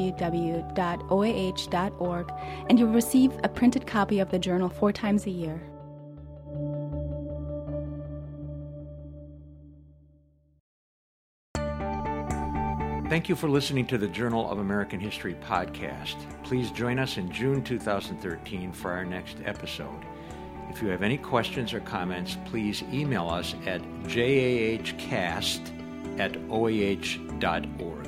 [2.68, 5.62] and you'll receive a printed copy of the journal four times a year.
[13.12, 16.16] Thank you for listening to the Journal of American History podcast.
[16.45, 20.03] Please join us in June 2013 for our next episode.
[20.70, 25.61] If you have any questions or comments, please email us at jahcast
[26.18, 26.32] at
[27.45, 28.01] oah.org.